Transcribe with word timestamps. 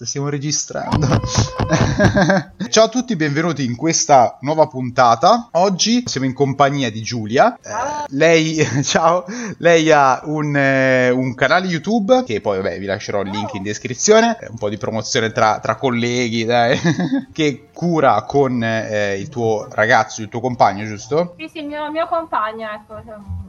Stiamo 0.00 0.28
registrando. 0.28 1.08
Ciao 2.70 2.84
a 2.84 2.88
tutti, 2.88 3.16
benvenuti 3.16 3.64
in 3.64 3.74
questa 3.74 4.38
nuova 4.42 4.68
puntata. 4.68 5.48
Oggi 5.54 6.04
siamo 6.06 6.24
in 6.24 6.34
compagnia 6.34 6.88
di 6.88 7.02
Giulia. 7.02 7.58
Eh, 7.60 8.04
lei, 8.10 8.64
ciao, 8.84 9.24
lei 9.56 9.90
ha 9.90 10.20
un, 10.26 10.54
eh, 10.54 11.10
un, 11.10 11.34
canale 11.34 11.66
YouTube 11.66 12.22
che 12.24 12.40
poi 12.40 12.58
vabbè 12.58 12.78
vi 12.78 12.86
lascerò 12.86 13.22
il 13.22 13.30
link 13.30 13.54
in 13.54 13.64
descrizione. 13.64 14.38
Un 14.48 14.56
po' 14.56 14.68
di 14.68 14.76
promozione 14.78 15.32
tra, 15.32 15.58
tra 15.58 15.74
colleghi, 15.74 16.44
dai. 16.44 16.78
che 17.32 17.67
cura 17.78 18.24
con 18.24 18.60
eh, 18.60 19.16
il 19.20 19.28
tuo 19.28 19.68
ragazzo, 19.70 20.20
il 20.20 20.28
tuo 20.28 20.40
compagno, 20.40 20.84
giusto? 20.84 21.36
Sì, 21.38 21.48
sì, 21.48 21.58
il 21.60 21.66
mio, 21.66 21.88
mio 21.92 22.08
compagno, 22.08 22.68
ecco. 22.68 23.00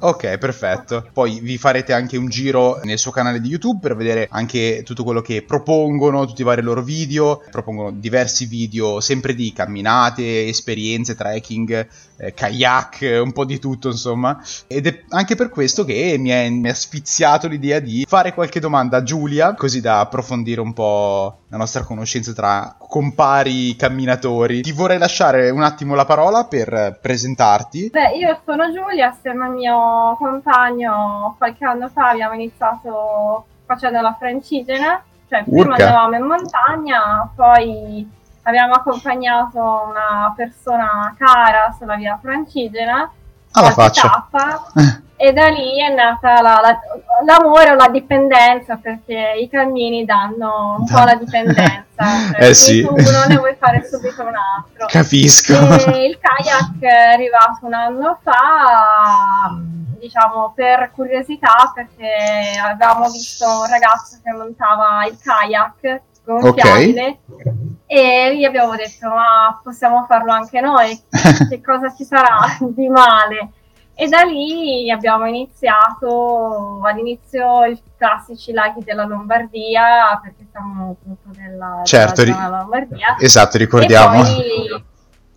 Ok, 0.01 0.37
perfetto. 0.37 1.09
Poi 1.11 1.39
vi 1.39 1.57
farete 1.57 1.93
anche 1.93 2.15
un 2.15 2.29
giro 2.29 2.79
nel 2.83 2.99
suo 2.99 3.09
canale 3.09 3.41
di 3.41 3.49
YouTube 3.49 3.79
per 3.79 3.95
vedere 3.95 4.27
anche 4.29 4.83
tutto 4.85 5.03
quello 5.03 5.21
che 5.21 5.41
propongono, 5.41 6.27
tutti 6.27 6.41
i 6.41 6.43
vari 6.43 6.61
loro 6.61 6.83
video, 6.83 7.41
propongono 7.49 7.89
diversi 7.89 8.45
video 8.45 8.99
sempre 8.99 9.33
di 9.33 9.51
camminate, 9.51 10.45
esperienze, 10.45 11.15
trekking, 11.15 11.87
eh, 12.19 12.33
kayak, 12.33 13.21
un 13.23 13.31
po' 13.31 13.45
di 13.45 13.59
tutto 13.59 13.87
insomma. 13.87 14.37
Ed 14.67 14.87
è 14.87 15.03
anche 15.09 15.35
per 15.35 15.49
questo 15.49 15.85
che 15.85 16.15
mi 16.19 16.29
è, 16.29 16.49
mi 16.49 16.69
è 16.69 16.73
sfiziato 16.73 17.47
l'idea 17.47 17.79
di 17.79 18.05
fare 18.07 18.33
qualche 18.33 18.59
domanda 18.59 18.97
a 18.97 19.03
Giulia, 19.03 19.53
così 19.53 19.79
da 19.79 20.01
approfondire 20.01 20.59
un 20.59 20.73
po' 20.73 21.39
la 21.47 21.57
nostra 21.57 21.83
conoscenza 21.83 22.33
tra 22.33 22.75
compari 22.77 23.75
camminatori. 23.75 24.61
Ti 24.61 24.71
vorrei 24.73 24.97
lasciare 24.97 25.49
un 25.49 25.63
attimo 25.63 25.95
la 25.95 26.05
parola 26.05 26.45
per 26.45 26.99
presentarti. 27.01 27.89
Beh, 27.89 28.17
io 28.17 28.39
sono 28.45 28.71
Giulia, 28.73 29.09
assieme 29.09 29.45
al 29.45 29.53
mio 29.53 30.15
compagno 30.17 31.35
qualche 31.37 31.65
anno 31.65 31.89
fa 31.89 32.09
abbiamo 32.09 32.33
iniziato 32.33 33.45
facendo 33.65 34.01
la 34.01 34.15
francigena 34.17 35.03
cioè, 35.29 35.43
prima 35.43 35.73
Urca. 35.73 35.85
andavamo 35.85 36.15
in 36.15 36.23
montagna, 36.23 37.31
poi 37.35 38.09
abbiamo 38.49 38.73
accompagnato 38.73 39.59
una 39.59 40.33
persona 40.35 41.15
cara 41.17 41.73
sulla 41.77 41.95
via 41.95 42.19
francigena, 42.21 43.09
alla 43.51 43.71
faccia. 43.71 44.27
Tappa, 44.29 44.71
e 45.15 45.33
da 45.33 45.47
lì 45.47 45.81
è 45.81 45.93
nata 45.93 46.41
la, 46.41 46.59
la, 46.61 46.79
l'amore 47.25 47.71
o 47.71 47.75
la 47.75 47.89
dipendenza, 47.89 48.77
perché 48.77 49.35
i 49.39 49.49
cammini 49.49 50.05
danno 50.05 50.77
un 50.79 50.85
po' 50.85 51.03
la 51.03 51.15
dipendenza. 51.15 51.87
Cioè, 51.99 52.47
eh 52.47 52.53
sì. 52.53 52.79
uno 52.79 53.25
ne 53.27 53.35
vuoi 53.35 53.55
fare 53.59 53.85
subito 53.85 54.21
un 54.21 54.33
altro. 54.33 54.85
Capisco. 54.87 55.53
E 55.91 56.05
il 56.05 56.17
kayak 56.17 56.79
è 56.79 57.13
arrivato 57.13 57.65
un 57.65 57.73
anno 57.73 58.17
fa 58.23 59.59
diciamo 59.99 60.53
per 60.55 60.91
curiosità 60.95 61.73
perché 61.75 62.57
avevamo 62.57 63.09
visto 63.09 63.45
un 63.45 63.67
ragazzo 63.69 64.17
che 64.23 64.31
montava 64.31 65.05
il 65.05 65.17
kayak 65.21 66.01
gonfiabile 66.23 67.19
okay. 67.27 67.58
E 67.91 68.37
gli 68.37 68.43
abbiamo 68.43 68.75
detto 68.75 69.07
ma 69.09 69.59
possiamo 69.63 70.05
farlo 70.07 70.31
anche 70.31 70.61
noi, 70.61 70.95
che 71.49 71.59
cosa 71.59 71.91
ci 71.95 72.03
sarà 72.03 72.55
di 72.59 72.87
male? 72.87 73.49
E 73.95 74.07
da 74.07 74.21
lì 74.21 74.91
abbiamo 74.91 75.25
iniziato 75.25 76.81
all'inizio 76.83 77.65
i 77.65 77.81
classici 77.97 78.51
laghi 78.53 78.83
della 78.83 79.05
Lombardia, 79.05 80.19
perché 80.21 80.45
siamo 80.51 80.95
appunto 81.01 81.37
nella, 81.37 81.81
certo, 81.83 82.23
della 82.23 82.47
Lombardia. 82.47 83.17
Esatto, 83.19 83.57
ricordiamo. 83.57 84.21
E 84.21 84.25
poi 84.25 84.83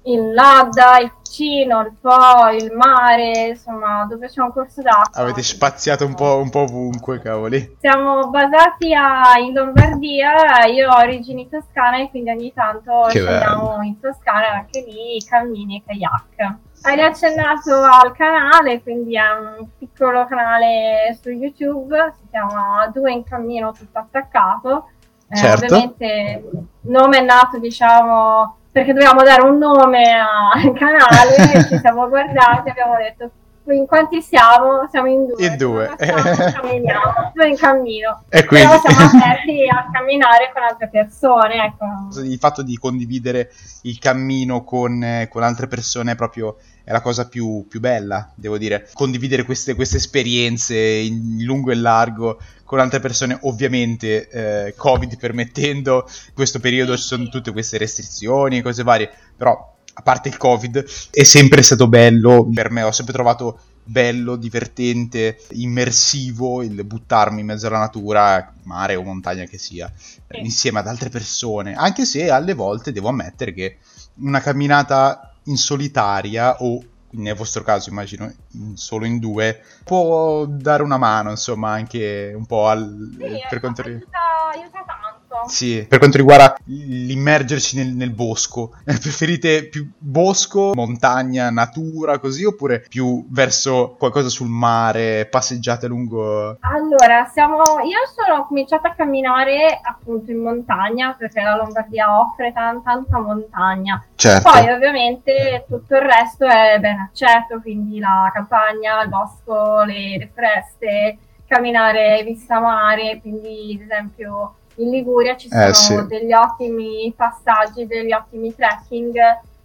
il 0.05 0.33
Ladda, 0.33 0.99
il 0.99 1.13
Ticino, 1.23 1.81
il 1.81 1.95
Po, 2.01 2.49
il 2.51 2.73
mare, 2.73 3.49
insomma, 3.49 4.05
dove 4.09 4.29
c'è 4.29 4.41
un 4.41 4.53
corso 4.53 4.83
d'acqua. 4.83 5.23
Avete 5.23 5.43
spaziato 5.43 6.05
un 6.05 6.15
po', 6.15 6.37
un 6.37 6.51
po 6.51 6.61
ovunque, 6.61 7.21
cavoli. 7.21 7.77
Siamo 7.81 8.29
basati 8.29 8.93
a, 8.95 9.39
in 9.39 9.55
Lombardia, 9.55 10.65
io 10.67 10.91
ho 10.91 10.99
origini 10.99 11.49
toscane, 11.49 12.11
quindi 12.11 12.31
ogni 12.31 12.53
tanto 12.53 13.05
che 13.09 13.21
scendiamo 13.21 13.69
bello. 13.71 13.83
in 13.83 14.01
Toscana, 14.01 14.49
anche 14.53 14.85
lì 14.87 15.23
cammini 15.25 15.77
e 15.77 15.83
kayak. 15.87 16.57
Hai 16.85 17.01
accennato 17.01 17.81
al 17.81 18.13
canale, 18.13 18.83
quindi 18.83 19.17
è 19.17 19.31
un 19.31 19.69
piccolo 19.79 20.27
canale 20.27 21.17
su 21.21 21.31
YouTube, 21.31 22.15
si 22.19 22.27
chiama 22.29 22.91
Due 22.93 23.13
in 23.13 23.23
cammino 23.23 23.73
tutto 23.73 23.99
attaccato. 23.99 24.89
Eh, 25.29 25.37
certo. 25.37 25.65
Ovviamente 25.67 26.43
il 26.83 26.91
nome 26.91 27.19
è 27.19 27.23
nato, 27.23 27.59
diciamo, 27.59 28.57
perché 28.73 28.95
dovevamo 28.95 29.23
dare 29.23 29.43
un 29.43 29.59
nome 29.59 30.03
al 30.11 30.73
canale, 30.75 31.65
ci 31.69 31.79
siamo 31.79 32.09
guardati 32.09 32.69
e 32.69 32.71
abbiamo 32.71 32.97
detto 32.97 33.31
in 33.71 33.87
quanti 33.87 34.21
siamo? 34.21 34.89
Siamo 34.91 35.09
in 35.09 35.27
due. 35.27 35.47
In 35.47 35.57
due. 35.57 35.95
camminiamo, 35.97 37.31
due 37.33 37.49
in 37.49 37.57
cammino. 37.57 38.25
E 38.29 38.45
quindi... 38.45 38.67
Però 38.67 38.81
siamo 38.81 39.05
aperti 39.07 39.69
a 39.69 39.89
camminare 39.93 40.51
con 40.53 40.63
altre 40.63 40.89
persone. 40.89 41.65
Ecco. 41.67 42.21
Il 42.23 42.39
fatto 42.39 42.63
di 42.63 42.77
condividere 42.77 43.53
il 43.83 43.99
cammino 44.01 44.65
con, 44.65 45.27
con 45.29 45.43
altre 45.45 45.69
persone 45.69 46.13
è 46.13 46.17
proprio 46.17 46.57
è 46.85 46.91
la 46.91 47.01
cosa 47.01 47.29
più, 47.29 47.67
più 47.69 47.79
bella, 47.79 48.33
devo 48.35 48.59
dire. 48.59 48.89
Condividere 48.93 49.45
queste, 49.45 49.75
queste, 49.75 49.99
esperienze 49.99 50.77
in 50.77 51.45
lungo 51.45 51.71
e 51.71 51.77
largo 51.77 52.41
con 52.73 52.81
altre 52.81 53.01
persone, 53.01 53.39
ovviamente, 53.43 54.31
eh, 54.31 54.75
Covid 54.75 55.19
permettendo, 55.19 56.07
in 56.29 56.33
questo 56.33 56.59
periodo 56.59 56.97
ci 56.97 57.03
sono 57.03 57.29
tutte 57.29 57.53
queste 57.53 57.77
restrizioni 57.77 58.57
e 58.57 58.63
cose 58.63 58.83
varie, 58.83 59.11
però 59.37 59.77
a 59.93 60.01
parte 60.01 60.31
il 60.31 60.39
Covid, 60.39 60.83
è 61.11 61.23
sempre 61.23 61.61
stato 61.61 61.87
bello 61.87 62.49
per 62.51 62.71
me, 62.71 62.83
ho 62.83 62.91
sempre 62.91 63.13
trovato 63.13 63.61
bello, 63.85 64.37
divertente, 64.37 65.39
immersivo 65.51 66.63
il 66.63 66.83
buttarmi 66.83 67.41
in 67.41 67.47
mezzo 67.49 67.67
alla 67.67 67.79
natura, 67.79 68.55
mare 68.63 68.97
o 68.97 69.03
montagna 69.03 69.45
che 69.45 69.59
sia, 69.59 69.93
insieme 70.41 70.79
ad 70.79 70.87
altre 70.87 71.11
persone, 71.11 71.75
anche 71.75 72.07
se 72.07 72.31
alle 72.31 72.55
volte 72.55 72.91
devo 72.91 73.09
ammettere 73.09 73.53
che 73.53 73.77
una 74.21 74.41
camminata 74.41 75.35
in 75.45 75.59
solitaria 75.59 76.63
o 76.63 76.83
nel 77.13 77.35
vostro 77.35 77.63
caso 77.63 77.91
immagino 77.91 78.33
in 78.53 78.77
solo 78.77 79.05
in 79.05 79.19
due 79.19 79.63
può 79.85 80.45
dare 80.47 80.83
una 80.83 80.97
mano 80.97 81.31
insomma 81.31 81.71
anche 81.71 82.33
un 82.35 82.47
po' 82.47 82.69
al, 82.69 83.09
sì, 83.19 83.47
per 83.49 83.61
quanto 83.61 83.83
riguarda 83.83 84.19
aiuta 84.53 84.85
tanto 84.87 85.02
sì, 85.47 85.85
per 85.89 85.99
quanto 85.99 86.17
riguarda 86.17 86.57
l'immergerci 86.65 87.77
nel, 87.77 87.89
nel 87.95 88.11
bosco, 88.11 88.73
preferite 88.85 89.69
più 89.69 89.91
bosco, 89.97 90.73
montagna, 90.75 91.51
natura, 91.51 92.19
così, 92.19 92.45
oppure 92.45 92.85
più 92.89 93.27
verso 93.31 93.97
qualcosa 93.99 94.29
sul 94.29 94.49
mare, 94.49 95.27
passeggiate 95.27 95.87
lungo... 95.87 96.57
Allora, 96.61 97.29
siamo... 97.33 97.59
io 97.85 98.01
sono 98.15 98.47
cominciata 98.47 98.89
a 98.89 98.95
camminare 98.95 99.81
appunto 99.83 100.31
in 100.31 100.39
montagna, 100.39 101.15
perché 101.17 101.41
la 101.43 101.57
Lombardia 101.57 102.21
offre 102.21 102.53
tan- 102.53 102.83
tanta 102.83 103.19
montagna. 103.19 104.05
Certo. 104.15 104.51
Poi 104.51 104.71
ovviamente 104.71 105.65
tutto 105.69 105.97
il 105.97 106.03
resto 106.03 106.47
è 106.47 106.79
ben 106.79 106.99
accetto, 106.99 107.61
quindi 107.61 107.99
la 107.99 108.31
campagna, 108.33 109.03
il 109.03 109.09
bosco, 109.09 109.83
le, 109.83 110.19
le 110.19 110.31
foreste, 110.33 111.19
camminare 111.47 112.23
vista 112.25 112.61
mare, 112.61 113.21
quindi 113.21 113.79
ad 113.79 113.91
esempio 113.91 114.55
in 114.83 114.91
Liguria 114.91 115.37
ci 115.37 115.49
sono 115.49 115.63
eh, 115.65 115.75
sì. 115.75 116.07
degli 116.07 116.33
ottimi 116.33 117.13
passaggi, 117.17 117.87
degli 117.87 118.13
ottimi 118.13 118.55
trekking 118.55 119.17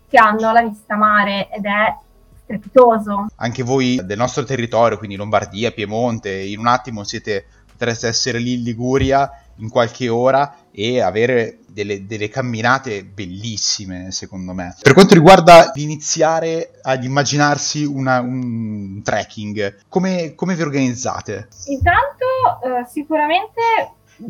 che 0.10 0.18
hanno 0.18 0.52
la 0.52 0.62
vista 0.62 0.96
mare 0.96 1.50
ed 1.52 1.66
è 1.66 1.96
strepitoso. 2.44 3.28
Anche 3.36 3.64
voi 3.64 4.00
del 4.04 4.18
nostro 4.18 4.44
territorio, 4.44 4.98
quindi 4.98 5.16
Lombardia, 5.16 5.72
Piemonte, 5.72 6.32
in 6.32 6.60
un 6.60 6.68
attimo 6.68 7.04
siete, 7.04 7.46
potreste 7.70 8.08
essere 8.08 8.40
lì 8.40 8.54
in 8.54 8.64
Liguria 8.64 9.30
in 9.58 9.70
qualche 9.70 10.08
ora 10.08 10.56
e 10.72 11.02
avere 11.02 11.60
delle, 11.68 12.06
delle, 12.06 12.30
camminate 12.30 13.04
bellissime, 13.04 14.12
secondo 14.12 14.54
me. 14.54 14.76
Per 14.82 14.94
quanto 14.94 15.14
riguarda 15.14 15.72
l'iniziare 15.74 16.80
ad 16.82 17.04
immaginarsi 17.04 17.84
una, 17.84 18.20
un 18.20 19.02
trekking, 19.04 19.80
come, 19.88 20.34
come, 20.36 20.56
vi 20.56 20.62
organizzate? 20.62 21.50
Intanto, 21.68 22.26
eh, 22.64 22.88
sicuramente 22.90 23.62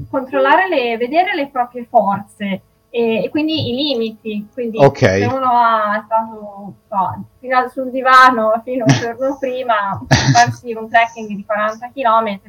controllare 0.09 0.67
le, 0.67 0.97
vedere 0.97 1.35
le 1.35 1.47
proprie 1.47 1.85
forze 1.89 2.61
e, 2.89 3.23
e 3.23 3.29
quindi 3.29 3.69
i 3.69 3.75
limiti. 3.75 4.47
Quindi 4.53 4.83
okay. 4.83 5.21
se 5.21 5.27
uno 5.27 5.49
ha 5.51 6.03
stato 6.05 6.73
so, 6.87 7.23
fino 7.39 7.69
sul 7.69 7.91
divano 7.91 8.61
fino 8.63 8.85
un 8.87 8.93
giorno 8.93 9.37
prima, 9.39 10.01
farsi 10.33 10.73
un 10.73 10.89
trekking 10.89 11.27
di 11.27 11.45
40 11.45 11.91
km 11.93 12.39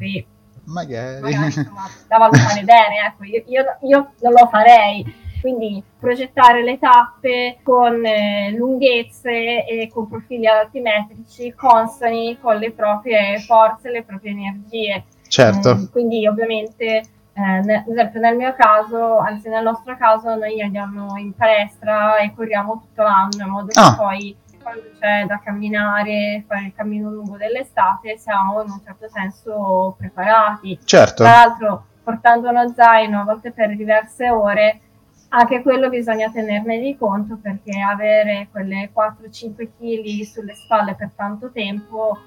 magari, 0.68 1.20
magari 1.20 1.44
insomma, 1.56 1.88
da 2.06 2.18
valutare 2.18 2.62
bene, 2.62 3.06
ecco, 3.06 3.24
io, 3.24 3.42
io, 3.46 3.76
io, 3.82 4.10
non 4.20 4.32
lo 4.32 4.46
farei. 4.48 5.26
Quindi 5.40 5.80
progettare 6.00 6.64
le 6.64 6.80
tappe 6.80 7.58
con 7.62 8.04
eh, 8.04 8.50
lunghezze 8.56 9.64
e 9.64 9.88
con 9.92 10.08
profili 10.08 10.48
altimetrici 10.48 11.54
consoni 11.54 12.36
con 12.40 12.56
le 12.56 12.72
proprie 12.72 13.38
forze, 13.38 13.88
le 13.88 14.02
proprie 14.02 14.32
energie. 14.32 15.04
Certo. 15.28 15.70
Eh, 15.70 15.90
quindi 15.90 16.26
ovviamente 16.26 17.02
eh, 17.38 17.76
ad 17.76 17.88
esempio 17.88 18.18
nel 18.18 18.36
mio 18.36 18.52
caso, 18.54 19.18
anzi 19.18 19.48
nel 19.48 19.62
nostro 19.62 19.96
caso, 19.96 20.34
noi 20.34 20.60
andiamo 20.60 21.16
in 21.16 21.32
palestra 21.34 22.16
e 22.18 22.32
corriamo 22.34 22.80
tutto 22.80 23.02
l'anno 23.02 23.44
in 23.44 23.48
modo 23.48 23.70
ah. 23.74 23.90
che 23.90 23.96
poi 23.96 24.36
quando 24.60 24.82
c'è 24.98 25.24
da 25.24 25.40
camminare, 25.42 26.44
fare 26.48 26.66
il 26.66 26.72
cammino 26.74 27.10
lungo 27.10 27.36
dell'estate, 27.36 28.18
siamo 28.18 28.62
in 28.62 28.70
un 28.70 28.80
certo 28.84 29.08
senso 29.08 29.94
preparati. 29.96 30.80
Certo. 30.82 31.22
Tra 31.22 31.32
l'altro 31.32 31.84
portando 32.02 32.48
uno 32.48 32.72
zaino 32.74 33.20
a 33.20 33.24
volte 33.24 33.52
per 33.52 33.76
diverse 33.76 34.30
ore, 34.30 34.80
anche 35.28 35.62
quello 35.62 35.88
bisogna 35.88 36.30
tenerne 36.30 36.80
di 36.80 36.96
conto 36.96 37.38
perché 37.40 37.78
avere 37.80 38.48
quelle 38.50 38.90
4-5 38.92 39.68
kg 39.78 40.22
sulle 40.24 40.54
spalle 40.54 40.94
per 40.96 41.10
tanto 41.14 41.52
tempo 41.52 42.18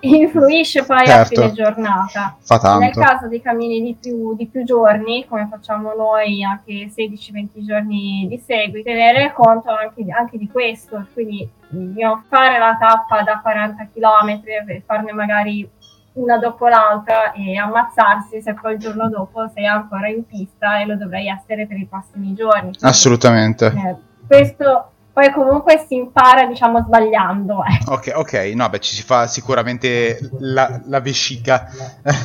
influisce 0.00 0.84
poi 0.84 1.06
certo. 1.06 1.20
a 1.20 1.24
fine 1.24 1.52
giornata. 1.52 2.36
Nel 2.78 2.92
caso 2.92 3.28
di 3.28 3.40
cammini 3.40 3.80
di 3.80 3.96
più, 4.00 4.34
di 4.36 4.46
più 4.46 4.64
giorni, 4.64 5.26
come 5.26 5.48
facciamo 5.50 5.94
noi 5.94 6.44
anche 6.44 6.90
16-20 6.94 7.64
giorni 7.64 8.26
di 8.28 8.38
seguito, 8.38 8.88
tenere 8.88 9.32
conto 9.32 9.70
anche, 9.70 10.04
anche 10.10 10.36
di 10.36 10.48
questo, 10.48 11.06
quindi 11.12 11.48
di 11.68 12.02
non 12.02 12.22
fare 12.28 12.58
la 12.58 12.76
tappa 12.78 13.22
da 13.22 13.40
40 13.40 13.88
km 13.92 14.40
e 14.66 14.82
farne 14.84 15.12
magari 15.12 15.68
una 16.12 16.38
dopo 16.38 16.66
l'altra 16.66 17.32
e 17.32 17.56
ammazzarsi 17.56 18.42
se 18.42 18.54
poi 18.54 18.74
il 18.74 18.80
giorno 18.80 19.08
dopo 19.08 19.48
sei 19.54 19.66
ancora 19.66 20.08
in 20.08 20.26
pista 20.26 20.80
e 20.80 20.86
lo 20.86 20.96
dovrei 20.96 21.28
essere 21.28 21.66
per 21.66 21.78
i 21.78 21.86
prossimi 21.86 22.34
giorni. 22.34 22.72
Assolutamente. 22.80 23.66
Eh, 23.66 23.96
questo 24.26 24.89
poi 25.12 25.32
comunque 25.32 25.84
si 25.86 25.96
impara 25.96 26.46
diciamo 26.46 26.80
sbagliando. 26.82 27.62
Eh. 27.64 27.90
Ok, 27.90 28.12
ok, 28.14 28.32
no, 28.54 28.68
beh, 28.68 28.80
ci 28.80 28.94
si 28.94 29.02
fa 29.02 29.26
sicuramente 29.26 30.18
la, 30.38 30.80
la 30.86 31.00
vescica 31.00 31.66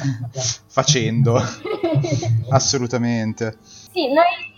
facendo. 0.67 1.41
Assolutamente. 2.49 3.57
Sì, 3.61 4.11
noi 4.11 4.53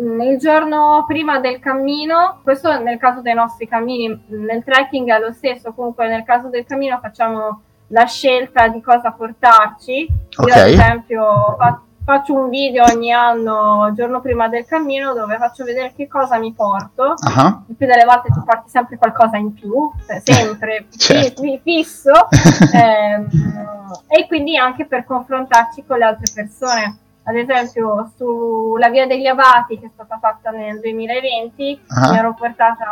il 0.00 0.38
giorno 0.38 1.04
prima 1.06 1.40
del 1.40 1.58
cammino, 1.58 2.40
questo 2.42 2.80
nel 2.80 2.98
caso 2.98 3.20
dei 3.20 3.34
nostri 3.34 3.68
cammini, 3.68 4.24
nel 4.28 4.64
trekking 4.64 5.10
è 5.10 5.18
lo 5.18 5.32
stesso, 5.32 5.72
comunque 5.72 6.08
nel 6.08 6.24
caso 6.24 6.48
del 6.48 6.64
cammino 6.64 6.98
facciamo 7.02 7.62
la 7.88 8.04
scelta 8.04 8.68
di 8.68 8.80
cosa 8.80 9.12
portarci. 9.12 10.08
Okay. 10.36 10.46
Io 10.46 10.54
ad 10.54 10.68
esempio 10.68 11.56
fa- 11.58 11.82
faccio 12.10 12.34
un 12.34 12.48
video 12.48 12.84
ogni 12.84 13.12
anno, 13.12 13.86
il 13.86 13.94
giorno 13.94 14.20
prima 14.20 14.48
del 14.48 14.66
cammino, 14.66 15.14
dove 15.14 15.36
faccio 15.36 15.62
vedere 15.62 15.92
che 15.94 16.08
cosa 16.08 16.38
mi 16.38 16.52
porto. 16.52 17.14
Uh-huh. 17.14 17.62
Il 17.68 17.76
più 17.76 17.86
delle 17.86 18.04
volte 18.04 18.32
ti 18.32 18.40
porti 18.44 18.68
sempre 18.68 18.96
qualcosa 18.96 19.36
in 19.36 19.54
più, 19.54 19.72
cioè 20.06 20.20
sempre 20.24 20.86
certo. 20.96 21.42
fi- 21.42 21.60
fisso, 21.62 22.10
ehm, 22.74 23.28
e 24.08 24.26
quindi 24.26 24.56
anche 24.56 24.86
per 24.86 25.04
confrontarci 25.04 25.84
con 25.86 25.98
le 25.98 26.04
altre 26.04 26.26
persone 26.34 26.98
ad 27.22 27.36
esempio 27.36 28.10
sulla 28.16 28.88
via 28.88 29.06
degli 29.06 29.26
Abati 29.26 29.78
che 29.78 29.86
è 29.86 29.90
stata 29.92 30.18
fatta 30.18 30.50
nel 30.50 30.80
2020 30.80 31.80
uh-huh. 31.86 32.10
mi 32.10 32.18
ero 32.18 32.34
portata 32.34 32.86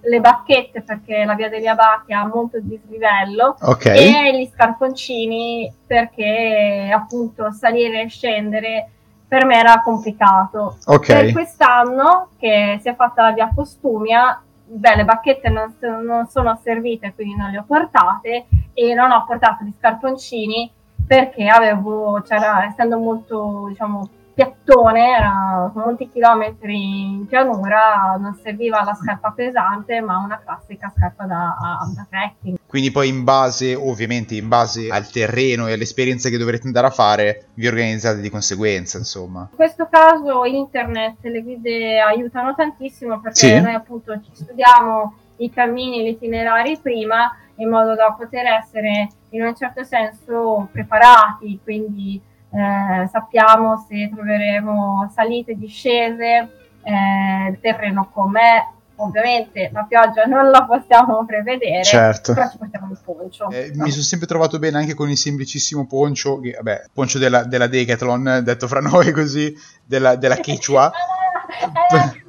le 0.00 0.20
bacchette 0.20 0.82
perché 0.82 1.24
la 1.24 1.34
via 1.34 1.48
degli 1.48 1.66
Abati 1.66 2.12
ha 2.12 2.26
molto 2.26 2.58
dislivello 2.60 3.56
okay. 3.60 3.96
e 3.96 4.38
gli 4.38 4.50
scarponcini 4.52 5.72
perché 5.86 6.90
appunto 6.94 7.50
salire 7.52 8.02
e 8.02 8.08
scendere 8.08 8.90
per 9.26 9.44
me 9.44 9.58
era 9.58 9.82
complicato. 9.82 10.78
Okay. 10.84 11.24
Per 11.24 11.32
quest'anno 11.32 12.30
che 12.38 12.78
si 12.80 12.88
è 12.88 12.94
fatta 12.94 13.22
la 13.22 13.32
via 13.32 13.50
Postumia, 13.54 14.42
beh, 14.64 14.96
le 14.96 15.04
bacchette 15.04 15.50
non, 15.50 15.74
non 16.02 16.26
sono 16.28 16.58
servite, 16.62 17.12
quindi 17.14 17.36
non 17.36 17.50
le 17.50 17.58
ho 17.58 17.64
portate 17.66 18.46
e 18.72 18.94
non 18.94 19.10
ho 19.10 19.24
portato 19.26 19.64
gli 19.64 19.74
scarponcini 19.76 20.72
perché 21.06 21.46
avevo, 21.46 22.22
c'era, 22.22 22.64
essendo 22.64 22.98
molto, 22.98 23.66
diciamo, 23.68 24.08
piattone, 24.38 25.16
era 25.16 25.72
molti 25.74 26.08
chilometri 26.08 27.16
in 27.16 27.26
pianura, 27.26 28.16
non 28.20 28.38
serviva 28.40 28.84
la 28.84 28.94
scarpa 28.94 29.32
pesante, 29.32 30.00
ma 30.00 30.18
una 30.18 30.40
classica 30.44 30.92
scarpa 30.96 31.24
da, 31.24 31.56
da 31.92 32.06
trekking. 32.08 32.58
Quindi 32.64 32.92
poi 32.92 33.08
in 33.08 33.24
base, 33.24 33.74
ovviamente, 33.74 34.36
in 34.36 34.46
base 34.46 34.90
al 34.90 35.10
terreno 35.10 35.66
e 35.66 35.72
all'esperienza 35.72 36.28
che 36.28 36.38
dovrete 36.38 36.68
andare 36.68 36.86
a 36.86 36.90
fare, 36.90 37.46
vi 37.54 37.66
organizzate 37.66 38.20
di 38.20 38.30
conseguenza, 38.30 38.96
insomma. 38.96 39.48
In 39.50 39.56
questo 39.56 39.88
caso 39.90 40.44
internet, 40.44 41.16
le 41.22 41.42
guide 41.42 41.98
aiutano 41.98 42.54
tantissimo 42.54 43.18
perché 43.18 43.56
sì. 43.56 43.60
noi 43.60 43.74
appunto 43.74 44.20
ci 44.20 44.30
studiamo 44.32 45.14
i 45.38 45.50
cammini, 45.50 46.04
gli 46.04 46.10
itinerari 46.10 46.78
prima 46.80 47.36
in 47.56 47.70
modo 47.70 47.96
da 47.96 48.14
poter 48.16 48.46
essere 48.46 49.08
in 49.30 49.42
un 49.42 49.56
certo 49.56 49.82
senso 49.82 50.68
preparati, 50.70 51.58
quindi 51.64 52.22
eh, 52.50 53.08
sappiamo 53.10 53.84
se 53.88 54.10
troveremo 54.12 55.10
salite, 55.14 55.54
discese, 55.54 56.48
eh, 56.82 57.48
il 57.50 57.58
terreno 57.60 58.08
com'è, 58.10 58.64
ovviamente 58.96 59.70
la 59.72 59.84
pioggia 59.88 60.24
non 60.24 60.50
la 60.50 60.64
possiamo 60.64 61.24
prevedere, 61.24 61.84
certo. 61.84 62.32
però 62.34 62.48
ci 62.48 62.58
portiamo 62.58 62.90
il 62.90 62.98
poncio. 63.04 63.50
Eh, 63.50 63.70
no. 63.74 63.84
Mi 63.84 63.90
sono 63.90 64.02
sempre 64.02 64.26
trovato 64.26 64.58
bene 64.58 64.78
anche 64.78 64.94
con 64.94 65.10
il 65.10 65.16
semplicissimo 65.16 65.86
poncio, 65.86 66.40
che, 66.40 66.52
vabbè, 66.52 66.86
poncio 66.92 67.18
della, 67.18 67.44
della 67.44 67.66
Decathlon, 67.66 68.40
detto 68.42 68.66
fra 68.66 68.80
noi 68.80 69.12
così, 69.12 69.54
della, 69.84 70.16
della 70.16 70.38
Quechua. 70.40 70.90
Eh, 70.90 72.22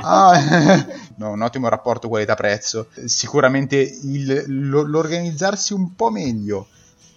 ah, 0.00 0.38
no, 1.16 1.30
un 1.30 1.42
ottimo 1.42 1.68
rapporto 1.68 2.08
qualità-prezzo. 2.08 2.88
Sicuramente 3.04 3.76
il, 3.76 4.44
lo, 4.46 4.82
l'organizzarsi 4.82 5.72
un 5.72 5.94
po' 5.94 6.10
meglio, 6.10 6.68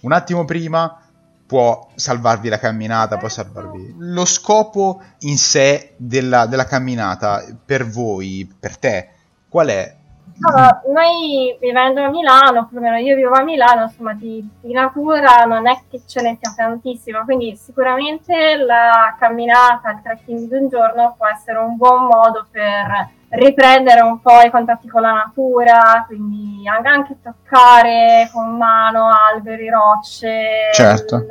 un 0.02 0.12
attimo 0.12 0.46
prima, 0.46 1.05
può 1.46 1.90
salvarvi 1.96 2.50
la 2.50 2.60
camminata, 2.60 3.18
può 3.18 3.30
salvarvi... 3.30 3.96
Lo 3.98 4.26
scopo 4.26 5.02
in 5.20 5.38
sé 5.38 5.94
della, 5.98 6.46
della 6.46 6.66
camminata, 6.66 7.46
per 7.64 7.88
voi, 7.88 8.52
per 8.60 8.78
te, 8.78 9.10
qual 9.48 9.68
è? 9.68 9.96
Allora, 10.42 10.82
noi 10.88 11.58
vivendo 11.62 12.04
a 12.04 12.10
Milano, 12.10 12.66
perlomeno 12.66 12.98
io 12.98 13.16
vivo 13.16 13.34
a 13.34 13.44
Milano, 13.44 13.84
insomma 13.84 14.14
di, 14.14 14.46
di, 14.62 14.74
natura 14.74 15.46
non 15.46 15.66
è 15.66 15.80
che 15.90 16.02
ce 16.06 16.22
ne 16.22 16.38
sia 16.40 16.54
tantissima, 16.56 17.24
quindi 17.24 17.56
sicuramente 17.56 18.58
la 18.58 19.16
camminata, 19.18 19.92
il 19.92 20.02
trekking 20.04 20.50
di 20.50 20.56
un 20.56 20.68
giorno 20.68 21.16
può 21.18 21.28
essere 21.28 21.60
un 21.60 21.78
buon 21.78 22.06
modo 22.06 22.46
per 22.52 23.10
riprendere 23.30 24.02
un 24.02 24.20
po' 24.22 24.42
i 24.42 24.52
contatti 24.52 24.90
con 24.90 25.02
la 25.02 25.14
natura, 25.14 26.04
quindi 26.06 26.68
anche 26.68 27.18
toccare 27.22 28.30
con 28.34 28.58
mano 28.58 29.08
alberi, 29.10 29.70
rocce, 29.70 30.72
certo. 30.74 31.26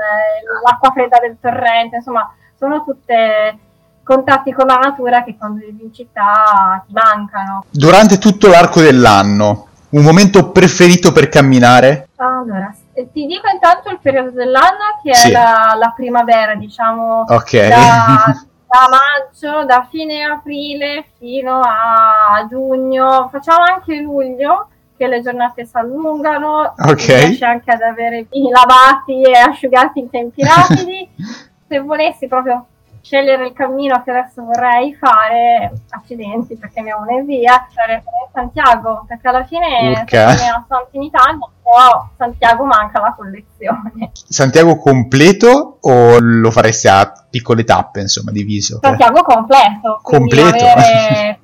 l'acqua 0.65 0.91
fredda 0.93 1.19
del 1.19 1.37
torrente, 1.41 1.97
insomma 1.97 2.35
sono 2.57 2.83
tutte 2.85 3.59
contatti 4.05 4.53
con 4.53 4.67
la 4.67 4.77
natura 4.77 5.25
che 5.25 5.37
quando 5.37 5.65
vivi 5.65 5.83
in 5.83 5.93
città 5.93 6.85
ti 6.87 6.93
mancano. 6.93 7.65
Durante 7.71 8.19
tutto 8.19 8.49
l'arco 8.49 8.81
dell'anno, 8.81 9.67
un 9.91 10.03
momento 10.03 10.51
preferito 10.51 11.11
per 11.13 11.29
camminare? 11.29 12.09
Allora, 12.17 12.73
ti 12.93 13.27
dico 13.27 13.49
intanto 13.53 13.91
il 13.91 13.99
periodo 14.01 14.31
dell'anno 14.31 15.01
che 15.03 15.15
sì. 15.15 15.29
è 15.29 15.33
la, 15.33 15.75
la, 15.79 15.93
primavera, 15.95 16.55
diciamo, 16.55 17.25
okay. 17.29 17.69
da, 17.69 18.35
da, 18.67 18.89
maggio, 18.89 19.65
da 19.65 19.87
fine 19.91 20.23
aprile 20.23 21.07
fino 21.19 21.61
a 21.61 22.47
giugno, 22.49 23.29
facciamo 23.31 23.65
anche 23.65 24.01
luglio, 24.01 24.69
che 24.97 25.07
le 25.07 25.23
giornate 25.23 25.65
si 25.65 25.77
allungano, 25.77 26.75
ok. 26.77 27.07
riesci 27.07 27.45
anche 27.45 27.71
ad 27.71 27.81
avere 27.81 28.27
i 28.31 28.49
lavati 28.49 29.23
e 29.23 29.37
asciugati 29.37 29.99
in 29.99 30.11
tempi 30.11 30.43
rapidi. 30.43 31.09
Se 31.67 31.81
volessi 31.81 32.27
proprio 32.27 32.67
scegliere 33.05 33.47
il 33.47 33.53
cammino 33.53 34.03
che 34.03 34.11
adesso 34.11 34.43
vorrei 34.43 34.95
fare, 34.95 35.73
accidenti 35.91 36.57
perché 36.57 36.81
ne 36.81 36.95
ho 36.95 37.03
una 37.03 37.23
via, 37.23 37.69
sarebbe 37.73 38.11
Santiago, 38.33 39.05
perché 39.07 39.29
alla 39.29 39.45
fine 39.45 40.01
okay. 40.01 40.37
sono 40.37 40.89
in 40.93 41.03
Italia, 41.03 41.39
però 41.63 42.09
Santiago 42.17 42.65
manca 42.65 43.01
la 43.01 43.15
collezione. 43.15 44.11
Santiago 44.13 44.79
completo 44.79 45.79
o 45.81 46.19
lo 46.19 46.51
faresti 46.51 46.89
a 46.89 47.13
piccole 47.29 47.63
tappe, 47.65 48.01
insomma, 48.01 48.31
diviso? 48.31 48.79
Santiago 48.81 49.23
completo. 49.23 50.01
Completo? 50.03 50.65
Avere 50.65 51.39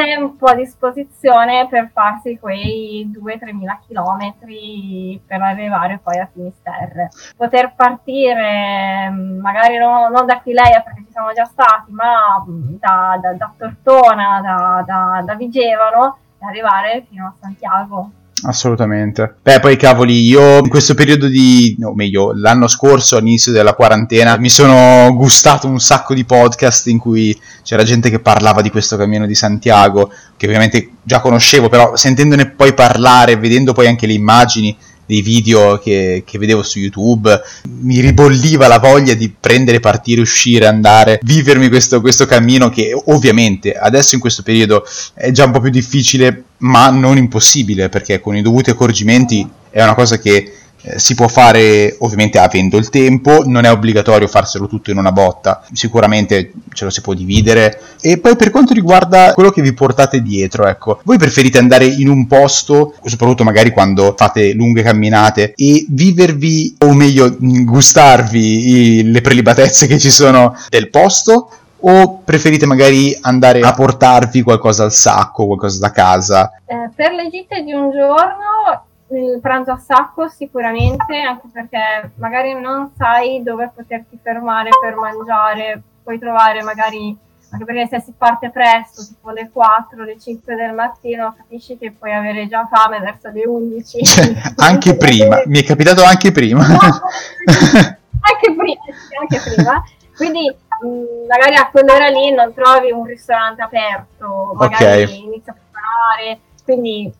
tempo 0.00 0.46
a 0.46 0.54
disposizione 0.54 1.68
per 1.68 1.90
farsi 1.92 2.38
quei 2.38 3.10
2-3 3.12 3.54
mila 3.54 3.78
chilometri 3.86 5.20
per 5.26 5.42
arrivare 5.42 6.00
poi 6.02 6.18
a 6.18 6.28
Finisterre. 6.32 7.10
Poter 7.36 7.74
partire 7.76 9.10
mm, 9.10 9.40
magari 9.40 9.76
no, 9.76 10.08
non 10.08 10.24
da 10.24 10.36
Aquileia 10.36 10.80
perché 10.80 11.02
ci 11.04 11.12
siamo 11.12 11.32
già 11.32 11.44
stati, 11.44 11.92
ma 11.92 12.42
mm, 12.48 12.76
da, 12.78 13.18
da, 13.20 13.32
da 13.34 13.52
Tortona, 13.56 14.40
da, 14.40 14.82
da, 14.86 15.22
da 15.22 15.34
Vigevano 15.34 16.16
e 16.38 16.46
arrivare 16.46 17.04
fino 17.08 17.26
a 17.26 17.34
Santiago. 17.38 18.10
Assolutamente. 18.42 19.36
Beh, 19.42 19.60
poi 19.60 19.76
cavoli, 19.76 20.26
io 20.26 20.58
in 20.58 20.68
questo 20.68 20.94
periodo 20.94 21.26
di, 21.26 21.76
o 21.82 21.94
meglio, 21.94 22.32
l'anno 22.34 22.68
scorso, 22.68 23.16
all'inizio 23.16 23.52
della 23.52 23.74
quarantena, 23.74 24.38
mi 24.38 24.48
sono 24.48 25.14
gustato 25.14 25.66
un 25.66 25.78
sacco 25.78 26.14
di 26.14 26.24
podcast 26.24 26.86
in 26.86 26.98
cui 26.98 27.38
c'era 27.62 27.82
gente 27.82 28.08
che 28.08 28.18
parlava 28.18 28.62
di 28.62 28.70
questo 28.70 28.96
cammino 28.96 29.26
di 29.26 29.34
Santiago, 29.34 30.10
che 30.36 30.46
ovviamente 30.46 30.92
già 31.02 31.20
conoscevo, 31.20 31.68
però 31.68 31.96
sentendone 31.96 32.48
poi 32.50 32.72
parlare, 32.72 33.36
vedendo 33.36 33.72
poi 33.72 33.86
anche 33.86 34.06
le 34.06 34.14
immagini, 34.14 34.76
dei 35.10 35.22
video 35.22 35.76
che, 35.78 36.22
che, 36.24 36.38
vedevo 36.38 36.62
su 36.62 36.78
YouTube, 36.78 37.40
mi 37.80 37.98
ribolliva 37.98 38.68
la 38.68 38.78
voglia 38.78 39.14
di 39.14 39.28
prendere, 39.28 39.80
partire, 39.80 40.20
uscire, 40.20 40.68
andare, 40.68 41.18
vivermi 41.22 41.68
questo, 41.68 42.00
questo 42.00 42.26
cammino 42.26 42.68
che 42.68 42.92
ovviamente 43.06 43.72
adesso 43.72 44.14
in 44.14 44.20
questo 44.20 44.44
periodo 44.44 44.84
è 45.14 45.32
già 45.32 45.46
un 45.46 45.50
po' 45.50 45.58
più 45.58 45.70
difficile, 45.70 46.44
ma 46.58 46.90
non 46.90 47.16
impossibile, 47.16 47.88
perché 47.88 48.20
con 48.20 48.36
i 48.36 48.42
dovuti 48.42 48.70
accorgimenti 48.70 49.44
è 49.70 49.82
una 49.82 49.94
cosa 49.94 50.16
che 50.20 50.52
eh, 50.82 50.98
si 50.98 51.14
può 51.14 51.28
fare 51.28 51.96
ovviamente 52.00 52.38
avendo 52.38 52.78
il 52.78 52.88
tempo, 52.88 53.42
non 53.44 53.64
è 53.64 53.70
obbligatorio 53.70 54.26
farselo 54.26 54.66
tutto 54.66 54.90
in 54.90 54.96
una 54.96 55.12
botta, 55.12 55.62
sicuramente 55.72 56.52
ce 56.72 56.84
lo 56.84 56.90
si 56.90 57.02
può 57.02 57.12
dividere. 57.12 57.80
E 58.00 58.18
poi 58.18 58.34
per 58.36 58.50
quanto 58.50 58.72
riguarda 58.72 59.32
quello 59.34 59.50
che 59.50 59.60
vi 59.60 59.74
portate 59.74 60.22
dietro, 60.22 60.66
ecco, 60.66 61.00
voi 61.04 61.18
preferite 61.18 61.58
andare 61.58 61.84
in 61.84 62.08
un 62.08 62.26
posto, 62.26 62.94
soprattutto 63.04 63.44
magari 63.44 63.72
quando 63.72 64.14
fate 64.16 64.52
lunghe 64.54 64.82
camminate, 64.82 65.52
e 65.54 65.84
vivervi, 65.88 66.76
o 66.78 66.94
meglio, 66.94 67.36
gustarvi 67.38 68.98
i, 69.00 69.10
le 69.10 69.20
prelibatezze 69.20 69.86
che 69.86 69.98
ci 69.98 70.10
sono 70.10 70.56
del 70.68 70.88
posto? 70.88 71.50
O 71.82 72.20
preferite 72.22 72.66
magari 72.66 73.16
andare 73.22 73.60
a 73.60 73.72
portarvi 73.72 74.42
qualcosa 74.42 74.84
al 74.84 74.92
sacco, 74.92 75.46
qualcosa 75.46 75.78
da 75.78 75.90
casa? 75.90 76.52
Eh, 76.66 76.90
per 76.94 77.12
le 77.12 77.30
gite 77.30 77.62
di 77.62 77.72
un 77.72 77.90
giorno 77.90 78.84
il 79.10 79.40
pranzo 79.40 79.72
a 79.72 79.78
sacco 79.78 80.28
sicuramente, 80.28 81.16
anche 81.16 81.48
perché 81.52 82.12
magari 82.16 82.58
non 82.58 82.92
sai 82.96 83.42
dove 83.42 83.70
poterti 83.74 84.18
fermare 84.22 84.70
per 84.80 84.94
mangiare, 84.94 85.82
puoi 86.02 86.18
trovare 86.18 86.62
magari, 86.62 87.16
anche 87.50 87.64
perché 87.64 87.88
se 87.88 88.00
si 88.00 88.14
parte 88.16 88.50
presto, 88.50 89.04
tipo 89.04 89.30
le 89.30 89.50
4, 89.52 90.04
le 90.04 90.18
5 90.18 90.54
del 90.54 90.74
mattino, 90.74 91.34
capisci 91.36 91.76
che 91.76 91.92
puoi 91.92 92.12
avere 92.12 92.46
già 92.46 92.68
fame 92.70 93.00
verso 93.00 93.30
le 93.30 93.46
11. 93.46 94.04
Cioè, 94.04 94.34
anche 94.56 94.96
prima, 94.96 95.42
mi 95.46 95.60
è 95.60 95.64
capitato 95.64 96.04
anche 96.04 96.30
prima. 96.30 96.66
No, 96.66 96.78
anche 96.78 98.54
prima, 98.56 98.80
anche 99.20 99.40
prima. 99.54 99.82
Quindi 100.14 100.46
mh, 100.46 101.26
magari 101.26 101.56
a 101.56 101.68
quell'ora 101.68 102.08
lì 102.08 102.32
non 102.32 102.54
trovi 102.54 102.92
un 102.92 103.04
ristorante 103.04 103.62
aperto, 103.62 104.52
magari 104.54 105.02
okay. 105.02 105.22
inizia 105.24 105.52
a 105.52 105.56
preparare, 105.56 106.40
quindi 106.62 107.12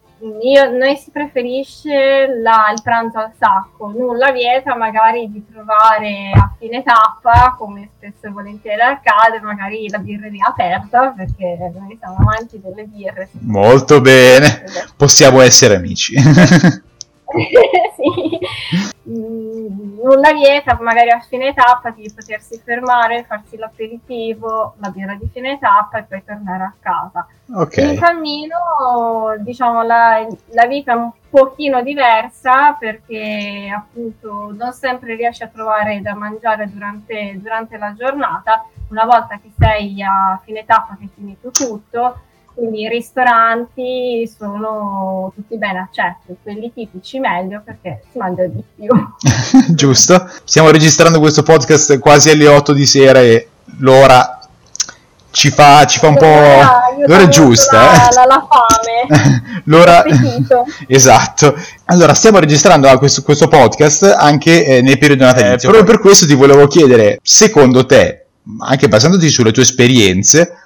io, 0.42 0.70
noi 0.70 0.96
si 0.96 1.10
preferisce 1.10 2.26
la, 2.42 2.70
il 2.74 2.82
pranzo 2.82 3.18
al 3.18 3.32
sacco, 3.38 3.88
nulla 3.88 4.30
vieta 4.32 4.76
magari 4.76 5.30
di 5.30 5.44
trovare 5.50 6.30
a 6.34 6.54
fine 6.58 6.82
tappa, 6.82 7.54
come 7.58 7.90
spesso 7.96 8.26
e 8.26 8.30
volentieri 8.30 8.80
accade, 8.80 9.40
magari 9.40 9.88
la 9.88 9.98
birreria 9.98 10.46
aperta, 10.48 11.14
perché 11.16 11.56
noi 11.74 11.96
siamo 11.98 12.16
amanti 12.18 12.60
delle 12.60 12.84
birre. 12.84 13.30
Molto 13.40 14.00
bene, 14.00 14.64
possiamo 14.96 15.40
essere 15.40 15.76
amici. 15.76 16.14
sì. 17.96 18.38
Mm, 19.08 19.98
nulla 20.02 20.32
vieta, 20.32 20.78
magari 20.80 21.10
a 21.10 21.20
fine 21.20 21.52
tappa 21.54 21.90
di 21.90 22.10
potersi 22.14 22.60
fermare, 22.62 23.24
farsi 23.24 23.56
l'aperitivo, 23.56 24.74
la 24.78 24.90
birra 24.90 25.14
di 25.14 25.28
fine 25.32 25.58
tappa 25.58 25.98
e 25.98 26.02
poi 26.04 26.22
tornare 26.24 26.62
a 26.62 26.74
casa. 26.78 27.26
Okay. 27.52 27.94
In 27.94 27.98
cammino, 28.00 28.56
diciamo, 29.38 29.82
la, 29.82 30.26
la, 30.50 30.66
vita 30.66 30.92
è 30.92 30.96
un 30.96 31.10
pochino 31.28 31.82
diversa 31.82 32.74
perché 32.74 33.72
appunto 33.74 34.54
non 34.56 34.72
sempre 34.72 35.16
riesci 35.16 35.42
a 35.42 35.48
trovare 35.48 36.00
da 36.00 36.14
mangiare 36.14 36.70
durante, 36.70 37.38
durante 37.40 37.76
la 37.76 37.94
giornata. 37.94 38.66
Una 38.90 39.04
volta 39.04 39.38
che 39.40 39.50
sei 39.56 40.02
a 40.02 40.40
fine 40.44 40.64
tappa, 40.64 40.96
che 40.96 41.04
hai 41.04 41.10
finito 41.14 41.50
tutto, 41.50 42.20
quindi 42.54 42.82
i 42.82 42.88
ristoranti 42.88 44.30
sono 44.36 45.32
tutti 45.34 45.56
ben 45.56 45.76
accetti, 45.76 46.36
quelli 46.42 46.72
tipici 46.72 47.18
meglio 47.18 47.62
perché 47.64 48.02
si 48.10 48.18
mangia 48.18 48.46
di 48.46 48.62
più. 48.74 48.88
Giusto. 49.74 50.28
Stiamo 50.44 50.70
registrando 50.70 51.18
questo 51.20 51.42
podcast 51.42 51.98
quasi 51.98 52.30
alle 52.30 52.46
8 52.46 52.72
di 52.72 52.86
sera 52.86 53.20
e 53.20 53.48
l'ora 53.78 54.40
ci 55.32 55.50
fa, 55.50 55.86
ci 55.86 55.98
fa 55.98 56.08
un 56.08 56.14
l'ora, 56.14 56.82
po'... 56.96 57.04
L'ora 57.06 57.22
è 57.22 57.28
giusta. 57.28 57.76
La, 57.76 58.08
eh? 58.08 58.14
la, 58.14 58.24
la 58.26 58.48
fame. 58.48 59.62
l'ora... 59.64 60.04
esatto. 60.86 61.56
Allora, 61.86 62.14
stiamo 62.14 62.38
registrando 62.38 62.88
ah, 62.88 62.98
questo, 62.98 63.22
questo 63.22 63.48
podcast 63.48 64.02
anche 64.18 64.64
eh, 64.64 64.82
nel 64.82 64.98
periodo 64.98 65.24
natalizio. 65.24 65.68
Eh, 65.68 65.72
proprio 65.72 65.84
per 65.84 66.00
questo 66.00 66.26
ti 66.26 66.34
volevo 66.34 66.66
chiedere, 66.66 67.18
secondo 67.22 67.86
te, 67.86 68.26
anche 68.58 68.88
basandoti 68.88 69.28
sulle 69.28 69.52
tue 69.52 69.62
esperienze, 69.62 70.59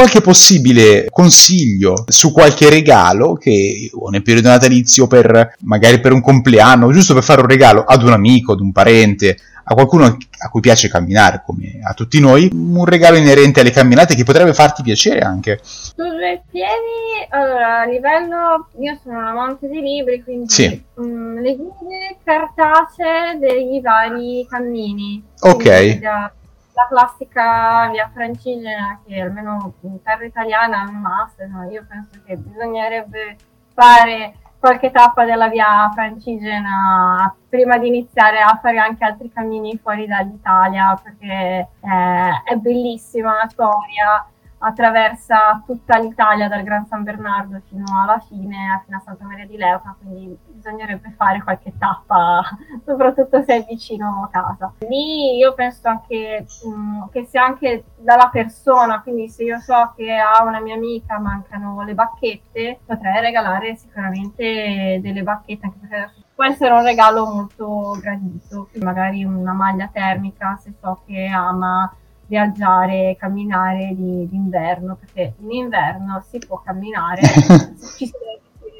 qualche 0.00 0.22
possibile 0.22 1.08
consiglio 1.10 2.04
su 2.08 2.32
qualche 2.32 2.70
regalo 2.70 3.34
che 3.34 3.90
o 3.92 4.08
nel 4.08 4.22
periodo 4.22 4.48
natalizio 4.48 5.06
per 5.06 5.56
magari 5.60 6.00
per 6.00 6.12
un 6.12 6.22
compleanno, 6.22 6.90
giusto 6.90 7.12
per 7.12 7.22
fare 7.22 7.42
un 7.42 7.46
regalo 7.46 7.84
ad 7.84 8.02
un 8.02 8.12
amico, 8.12 8.52
ad 8.52 8.60
un 8.60 8.72
parente, 8.72 9.36
a 9.62 9.74
qualcuno 9.74 10.06
a 10.06 10.48
cui 10.48 10.60
piace 10.62 10.88
camminare 10.88 11.42
come 11.44 11.80
a 11.82 11.92
tutti 11.92 12.18
noi, 12.18 12.48
un 12.50 12.86
regalo 12.86 13.18
inerente 13.18 13.60
alle 13.60 13.72
camminate 13.72 14.14
che 14.14 14.24
potrebbe 14.24 14.54
farti 14.54 14.82
piacere 14.82 15.20
anche. 15.20 15.60
Su 15.62 15.92
due 15.96 16.44
piedi, 16.50 17.26
allora 17.28 17.82
a 17.82 17.84
livello, 17.84 18.68
io 18.78 18.98
sono 19.02 19.18
un 19.18 19.26
amante 19.26 19.68
di 19.68 19.82
libri, 19.82 20.24
quindi 20.24 20.48
sì. 20.48 20.82
mh, 20.94 21.02
mm, 21.02 21.38
le 21.40 21.56
guide 21.56 22.16
cartacee 22.24 23.38
dei 23.38 23.78
vari 23.82 24.46
cammini. 24.48 25.22
Ok. 25.40 25.98
Da, 25.98 26.32
la 26.80 26.86
classica 26.88 27.88
via 27.90 28.10
francigena 28.12 29.00
che 29.04 29.20
almeno 29.20 29.74
in 29.80 30.02
terra 30.02 30.24
italiana 30.24 30.84
è 30.84 30.88
un 30.88 31.00
must, 31.00 31.42
no? 31.44 31.68
io 31.70 31.84
penso 31.86 32.20
che 32.24 32.36
bisognerebbe 32.36 33.36
fare 33.74 34.34
qualche 34.58 34.90
tappa 34.90 35.24
della 35.24 35.48
via 35.48 35.90
francigena 35.92 37.34
prima 37.48 37.78
di 37.78 37.88
iniziare 37.88 38.40
a 38.40 38.58
fare 38.60 38.78
anche 38.78 39.04
altri 39.04 39.30
cammini 39.32 39.78
fuori 39.78 40.06
dall'Italia 40.06 40.98
perché 41.02 41.68
eh, 41.80 42.42
è 42.44 42.54
bellissima 42.56 43.36
la 43.36 43.48
storia 43.48 44.26
attraversa 44.62 45.62
tutta 45.64 45.98
l'Italia 45.98 46.48
dal 46.48 46.62
Gran 46.62 46.86
San 46.86 47.02
Bernardo 47.02 47.60
fino 47.68 47.84
alla 48.02 48.18
fine, 48.20 48.82
fino 48.84 48.96
a 48.98 49.00
Santa 49.00 49.24
Maria 49.24 49.46
di 49.46 49.56
Leuca, 49.56 49.96
quindi 49.98 50.36
bisognerebbe 50.46 51.14
fare 51.16 51.42
qualche 51.42 51.72
tappa, 51.78 52.42
soprattutto 52.84 53.42
se 53.42 53.56
è 53.56 53.64
vicino 53.66 54.22
a 54.24 54.28
casa. 54.28 54.72
Lì 54.80 55.36
io 55.36 55.54
penso 55.54 55.88
anche 55.88 56.46
mh, 56.64 56.68
mm, 56.68 57.02
che 57.10 57.24
sia 57.24 57.44
anche 57.44 57.84
dalla 57.96 58.28
persona, 58.30 59.00
quindi 59.00 59.28
se 59.28 59.44
io 59.44 59.58
so 59.60 59.94
che 59.96 60.14
a 60.14 60.42
una 60.44 60.60
mia 60.60 60.74
amica 60.74 61.18
mancano 61.18 61.82
le 61.82 61.94
bacchette, 61.94 62.80
potrei 62.84 63.20
regalare 63.20 63.76
sicuramente 63.76 64.98
delle 65.00 65.22
bacchette, 65.22 65.66
anche 65.66 65.78
perché 65.80 66.12
può 66.34 66.44
essere 66.44 66.72
un 66.72 66.82
regalo 66.82 67.26
molto 67.26 67.98
gradito, 68.00 68.68
magari 68.80 69.24
una 69.24 69.52
maglia 69.52 69.88
termica 69.92 70.58
se 70.62 70.74
so 70.80 71.02
che 71.06 71.26
ama 71.26 71.90
viaggiare, 72.30 73.16
camminare 73.18 73.90
di, 73.92 74.28
d'inverno, 74.28 74.96
perché 74.96 75.34
in 75.40 75.50
inverno 75.50 76.24
si 76.30 76.38
può 76.38 76.62
camminare, 76.64 77.22
ci 77.96 78.06
si 78.06 78.12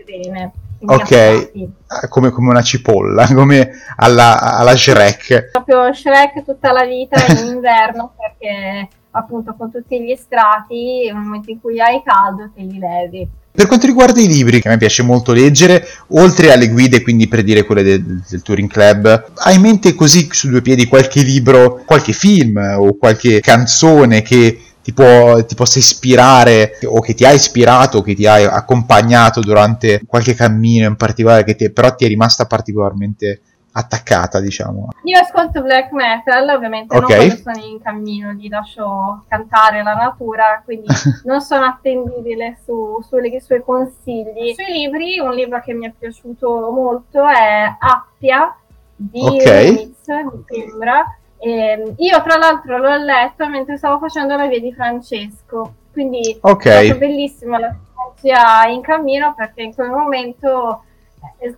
deve 0.05 0.23
bene. 0.23 0.53
Ok, 0.83 1.73
ah, 1.89 2.09
come, 2.09 2.31
come, 2.31 2.49
una 2.49 2.63
cipolla, 2.63 3.27
come 3.35 3.71
alla, 3.97 4.57
alla 4.57 4.77
Shrek. 4.77 5.51
Proprio 5.51 5.93
Shrek 5.93 6.45
tutta 6.45 6.71
la 6.71 6.85
vita 6.85 7.21
in 7.27 7.55
inverno 7.55 8.15
perché 8.17 8.89
appunto 9.11 9.55
con 9.57 9.71
tutti 9.71 10.01
gli 10.01 10.15
strati, 10.15 11.07
nel 11.07 11.17
momento 11.17 11.51
in 11.51 11.61
cui 11.61 11.81
hai 11.81 12.01
caldo 12.05 12.51
te 12.55 12.63
li 12.63 12.79
levi. 12.79 13.29
Per 13.53 13.67
quanto 13.67 13.87
riguarda 13.87 14.21
i 14.21 14.29
libri, 14.29 14.61
che 14.61 14.69
a 14.69 14.71
me 14.71 14.79
piace 14.79 15.03
molto 15.03 15.33
leggere, 15.33 15.87
oltre 16.09 16.53
alle 16.53 16.69
guide, 16.69 17.03
quindi 17.03 17.27
per 17.27 17.43
dire 17.43 17.65
quelle 17.65 17.83
del, 17.83 18.23
del 18.29 18.43
Touring 18.43 18.71
Club, 18.71 19.33
hai 19.35 19.57
in 19.57 19.61
mente 19.61 19.95
così 19.95 20.29
su 20.31 20.49
due 20.49 20.63
piedi 20.63 20.87
qualche 20.87 21.23
libro, 21.23 21.83
qualche 21.85 22.13
film 22.13 22.57
o 22.79 22.97
qualche 22.97 23.41
canzone 23.41 24.23
che 24.23 24.59
ti, 24.83 24.93
può, 24.93 25.45
ti 25.45 25.55
possa 25.55 25.79
ispirare 25.79 26.79
o 26.85 27.01
che 27.01 27.15
ti 27.15 27.25
ha 27.25 27.33
ispirato 27.33 28.03
che 28.03 28.15
ti 28.15 28.27
ha 28.27 28.51
accompagnato 28.51 29.41
durante 29.41 30.03
qualche 30.07 30.35
cammino 30.35 30.87
in 30.87 30.97
particolare 30.97 31.45
che 31.45 31.55
ti, 31.55 31.71
però 31.71 31.95
ti 31.95 32.05
è 32.05 32.09
rimasta 32.09 32.47
particolarmente 32.47 33.41
attaccata, 33.73 34.41
diciamo. 34.41 34.89
Io 35.05 35.19
ascolto 35.19 35.63
black 35.63 35.93
metal, 35.93 36.49
ovviamente 36.49 36.97
okay. 36.97 37.29
non 37.29 37.43
quando 37.43 37.61
sono 37.61 37.73
in 37.73 37.83
cammino, 37.83 38.33
gli 38.33 38.49
lascio 38.49 39.25
cantare 39.29 39.83
la 39.83 39.95
natura, 39.95 40.63
quindi 40.65 40.87
non 41.25 41.41
sono 41.41 41.67
attendibile 41.67 42.59
su, 42.65 42.99
sui 43.07 43.41
suoi 43.41 43.63
consigli. 43.63 44.55
Sui 44.55 44.73
libri, 44.73 45.19
un 45.19 45.33
libro 45.33 45.61
che 45.61 45.73
mi 45.73 45.87
è 45.87 45.93
piaciuto 45.97 46.71
molto 46.71 47.27
è 47.27 47.77
Appia 47.79 48.57
di 48.97 49.21
okay. 49.21 49.71
Ritz, 49.71 50.07
mi 50.07 50.45
sembra. 50.47 51.17
E 51.39 51.95
io 51.97 52.23
tra 52.23 52.37
l'altro 52.37 52.77
l'ho 52.77 52.97
letto 52.97 53.49
mentre 53.49 53.79
stavo 53.79 53.99
facendo 53.99 54.37
la 54.37 54.47
via 54.47 54.61
di 54.61 54.75
Francesco, 54.75 55.75
quindi 55.91 56.39
okay. 56.43 56.83
è 56.83 56.85
stato 56.85 56.99
bellissimo 56.99 57.59
la 57.59 57.75
sia 58.21 58.67
in 58.69 58.83
cammino 58.83 59.35
perché 59.35 59.63
in 59.63 59.75
quel 59.75 59.91
momento 59.91 60.85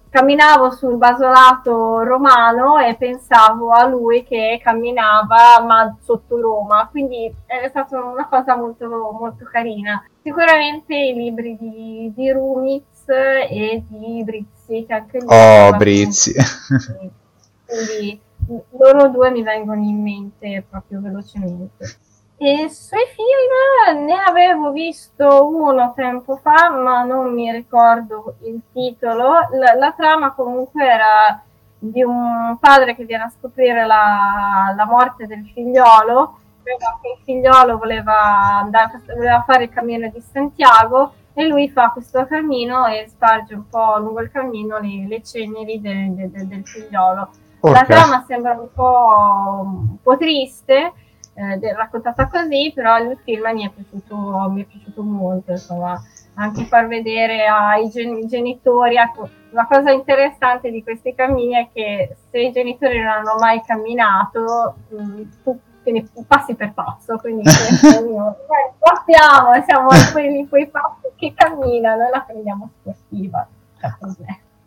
camminavo 0.08 0.70
sul 0.70 0.96
basolato 0.96 2.02
romano 2.02 2.78
e 2.78 2.94
pensavo 2.96 3.70
a 3.70 3.86
lui 3.86 4.24
che 4.24 4.60
camminava 4.62 5.62
ma 5.66 5.96
sotto 6.00 6.40
Roma, 6.40 6.88
quindi 6.90 7.32
è 7.46 7.68
stata 7.68 8.02
una 8.02 8.26
cosa 8.28 8.56
molto, 8.56 8.88
molto 8.88 9.44
carina. 9.50 10.04
Sicuramente 10.22 10.94
i 10.94 11.14
libri 11.14 11.56
di, 11.58 12.12
di 12.14 12.30
Rumiz 12.30 13.08
e 13.08 13.82
di 13.88 14.22
Brizzi, 14.24 14.84
che 14.86 14.92
anche 14.94 15.18
lui... 15.18 15.28
Oh, 15.28 15.76
Brizzi! 15.76 16.32
Quindi 17.66 18.20
loro 18.70 19.08
due 19.08 19.30
mi 19.30 19.42
vengono 19.42 19.82
in 19.82 20.02
mente 20.02 20.64
proprio 20.68 21.00
velocemente. 21.00 21.96
E 22.44 22.68
sui 22.70 22.98
film 23.14 24.04
ne 24.04 24.20
avevo 24.20 24.72
visto 24.72 25.46
uno 25.46 25.92
tempo 25.94 26.40
fa, 26.42 26.70
ma 26.70 27.04
non 27.04 27.32
mi 27.32 27.48
ricordo 27.52 28.34
il 28.42 28.60
titolo. 28.72 29.46
La, 29.52 29.74
la 29.76 29.92
trama 29.92 30.32
comunque 30.32 30.84
era 30.84 31.40
di 31.78 32.02
un 32.02 32.56
padre 32.58 32.96
che 32.96 33.04
viene 33.04 33.22
a 33.22 33.28
scoprire 33.28 33.86
la, 33.86 34.74
la 34.76 34.84
morte 34.86 35.28
del 35.28 35.48
figliolo, 35.54 36.38
il 36.64 37.22
figliolo 37.24 37.78
voleva, 37.78 38.58
andare, 38.62 39.00
voleva 39.14 39.44
fare 39.46 39.64
il 39.64 39.70
cammino 39.70 40.08
di 40.08 40.20
Santiago 40.20 41.12
e 41.34 41.46
lui 41.46 41.70
fa 41.70 41.90
questo 41.90 42.26
cammino 42.26 42.86
e 42.86 43.06
sparge 43.08 43.54
un 43.54 43.68
po' 43.68 43.98
lungo 43.98 44.20
il 44.20 44.32
cammino 44.32 44.78
le, 44.80 45.06
le 45.06 45.22
ceneri 45.22 45.80
de, 45.80 46.12
de, 46.12 46.28
de, 46.28 46.48
del 46.48 46.66
figliolo. 46.66 47.28
Okay. 47.60 47.72
La 47.72 47.84
trama 47.84 48.24
sembra 48.26 48.52
un 48.58 48.68
po', 48.74 49.60
un 49.62 49.96
po 50.02 50.16
triste, 50.16 50.92
eh, 51.34 51.74
raccontata 51.74 52.28
così, 52.28 52.72
però 52.74 52.98
il 52.98 53.18
film 53.24 53.50
mi 53.52 53.66
è 53.66 53.70
piaciuto, 53.70 54.50
mi 54.50 54.62
è 54.62 54.66
piaciuto 54.66 55.02
molto, 55.02 55.52
insomma, 55.52 56.00
anche 56.34 56.64
far 56.64 56.86
vedere 56.86 57.46
ai 57.46 57.88
gen- 57.88 58.26
genitori, 58.26 58.96
ecco, 58.96 59.28
la 59.50 59.66
cosa 59.68 59.90
interessante 59.90 60.70
di 60.70 60.82
questi 60.82 61.14
cammini 61.14 61.54
è 61.54 61.68
che 61.72 62.16
se 62.30 62.38
i 62.38 62.52
genitori 62.52 62.98
non 62.98 63.08
hanno 63.08 63.34
mai 63.38 63.62
camminato, 63.64 64.76
mh, 64.88 65.02
mm, 65.02 65.22
tu 65.42 65.58
quindi 65.82 66.08
passi 66.28 66.54
per 66.54 66.72
passo, 66.74 67.16
quindi 67.16 67.42
guardiamo, 68.78 69.50
siamo 69.66 69.88
quelli 70.12 70.48
quei 70.48 70.68
passi 70.68 71.08
che 71.16 71.32
camminano 71.34 72.06
e 72.06 72.10
la 72.10 72.20
prendiamo 72.20 72.70
sportiva. 72.80 73.46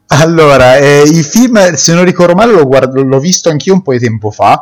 Allora, 0.07 0.75
eh, 0.75 1.03
il 1.03 1.23
film, 1.23 1.57
se 1.73 1.93
non 1.93 2.03
ricordo 2.03 2.35
male, 2.35 2.51
l'ho, 2.51 2.67
guardo, 2.67 3.01
l'ho 3.01 3.19
visto 3.19 3.49
anch'io 3.49 3.73
un 3.73 3.81
po' 3.81 3.93
di 3.93 3.99
tempo 3.99 4.29
fa 4.29 4.61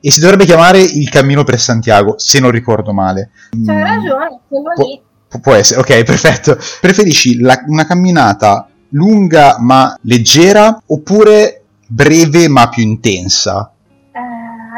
e 0.00 0.10
si 0.10 0.20
dovrebbe 0.20 0.44
chiamare 0.44 0.80
Il 0.80 1.08
cammino 1.08 1.44
per 1.44 1.58
Santiago, 1.58 2.18
se 2.18 2.40
non 2.40 2.50
ricordo 2.50 2.92
male. 2.92 3.30
C'hai 3.50 3.76
mm, 3.76 3.82
ragione, 3.82 4.40
quello 4.48 4.72
Pu- 4.74 4.82
lì. 4.82 5.02
Può 5.40 5.54
essere, 5.54 5.80
ok, 5.80 6.04
perfetto. 6.04 6.56
Preferisci 6.80 7.40
la, 7.40 7.62
una 7.66 7.86
camminata 7.86 8.68
lunga 8.92 9.56
ma 9.58 9.94
leggera 10.02 10.82
oppure 10.86 11.62
breve 11.86 12.48
ma 12.48 12.68
più 12.68 12.82
intensa? 12.82 13.72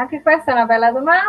anche 0.01 0.21
questa 0.21 0.51
è 0.51 0.53
una 0.53 0.65
bella 0.65 0.91
domanda. 0.91 1.19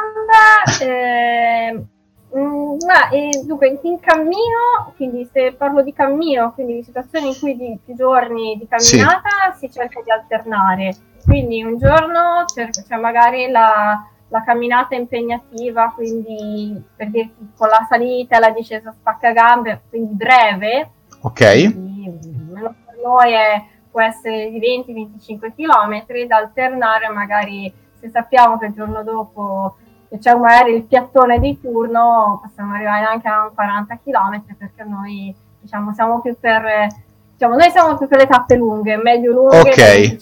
Eh, 2.34 2.78
ma, 2.86 3.10
eh, 3.10 3.42
dunque, 3.44 3.78
in 3.82 4.00
cammino, 4.00 4.94
quindi 4.96 5.28
se 5.30 5.52
parlo 5.52 5.82
di 5.82 5.92
cammino, 5.92 6.52
quindi 6.54 6.76
di 6.76 6.82
situazioni 6.82 7.28
in 7.28 7.38
cui 7.38 7.54
di 7.56 7.78
più 7.84 7.94
giorni 7.94 8.56
di 8.58 8.66
camminata, 8.66 9.52
sì. 9.52 9.66
si 9.66 9.72
cerca 9.72 10.00
di 10.02 10.10
alternare. 10.10 10.96
Quindi 11.32 11.62
un 11.62 11.78
giorno 11.78 12.44
c'è 12.44 12.68
cioè 12.70 12.98
magari 12.98 13.48
la, 13.50 14.06
la 14.28 14.42
camminata 14.44 14.94
impegnativa, 14.94 15.90
quindi 15.94 16.78
per 16.94 17.08
dirti 17.08 17.52
con 17.56 17.68
la 17.68 17.86
salita 17.88 18.36
e 18.36 18.38
la 18.38 18.50
discesa 18.50 18.92
spacca 18.92 19.32
gambe, 19.32 19.80
quindi 19.88 20.12
breve. 20.12 20.90
Ok. 21.22 21.72
Quindi, 21.72 22.18
per 22.52 22.74
noi 23.02 23.32
è, 23.32 23.64
può 23.90 24.02
essere 24.02 24.50
di 24.50 24.60
20-25 24.60 25.54
km 25.56 26.26
da 26.26 26.36
alternare 26.36 27.08
magari 27.08 27.72
se 27.98 28.10
sappiamo 28.10 28.58
che 28.58 28.66
il 28.66 28.74
giorno 28.74 29.02
dopo 29.02 29.76
c'è 30.20 30.34
magari 30.34 30.74
il 30.74 30.82
piattone 30.82 31.38
di 31.38 31.58
turno, 31.58 32.40
possiamo 32.42 32.74
arrivare 32.74 33.06
anche 33.06 33.28
a 33.28 33.50
40 33.54 33.98
km 34.04 34.42
perché 34.58 34.84
noi 34.84 35.34
diciamo 35.58 35.94
siamo 35.94 36.20
più 36.20 36.36
per 36.38 36.88
diciamo, 37.32 37.54
noi 37.56 37.70
siamo 37.70 37.96
più 37.96 38.06
per 38.06 38.18
le 38.18 38.26
tappe 38.26 38.56
lunghe, 38.56 38.96
medio 38.98 39.32
lunghe 39.32 39.70
okay. 39.70 40.18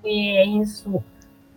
E 0.00 0.42
in 0.46 0.66
su. 0.66 1.00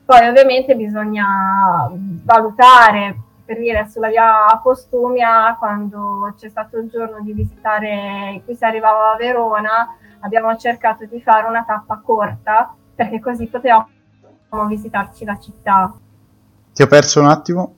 Poi 0.06 0.28
ovviamente 0.28 0.76
bisogna 0.76 1.92
valutare 2.24 3.18
per 3.46 3.58
dire 3.58 3.88
sulla 3.90 4.10
via 4.10 4.60
Postumia 4.62 5.56
quando 5.58 6.34
c'è 6.38 6.50
stato 6.50 6.78
il 6.78 6.90
giorno 6.90 7.22
di 7.22 7.34
visitare 7.34 8.42
qui 8.46 8.56
si 8.56 8.64
arrivava 8.64 9.12
a 9.12 9.18
Verona 9.18 9.96
abbiamo 10.24 10.56
cercato 10.58 11.06
di 11.06 11.22
fare 11.22 11.48
una 11.48 11.64
tappa 11.66 12.02
corta 12.04 12.74
perché 12.96 13.20
così 13.20 13.46
potevamo 13.48 13.88
visitarci 14.68 15.26
la 15.26 15.38
città. 15.40 15.94
Ti 16.74 16.82
ho 16.82 16.88
perso 16.88 17.20
un 17.20 17.28
attimo. 17.28 17.74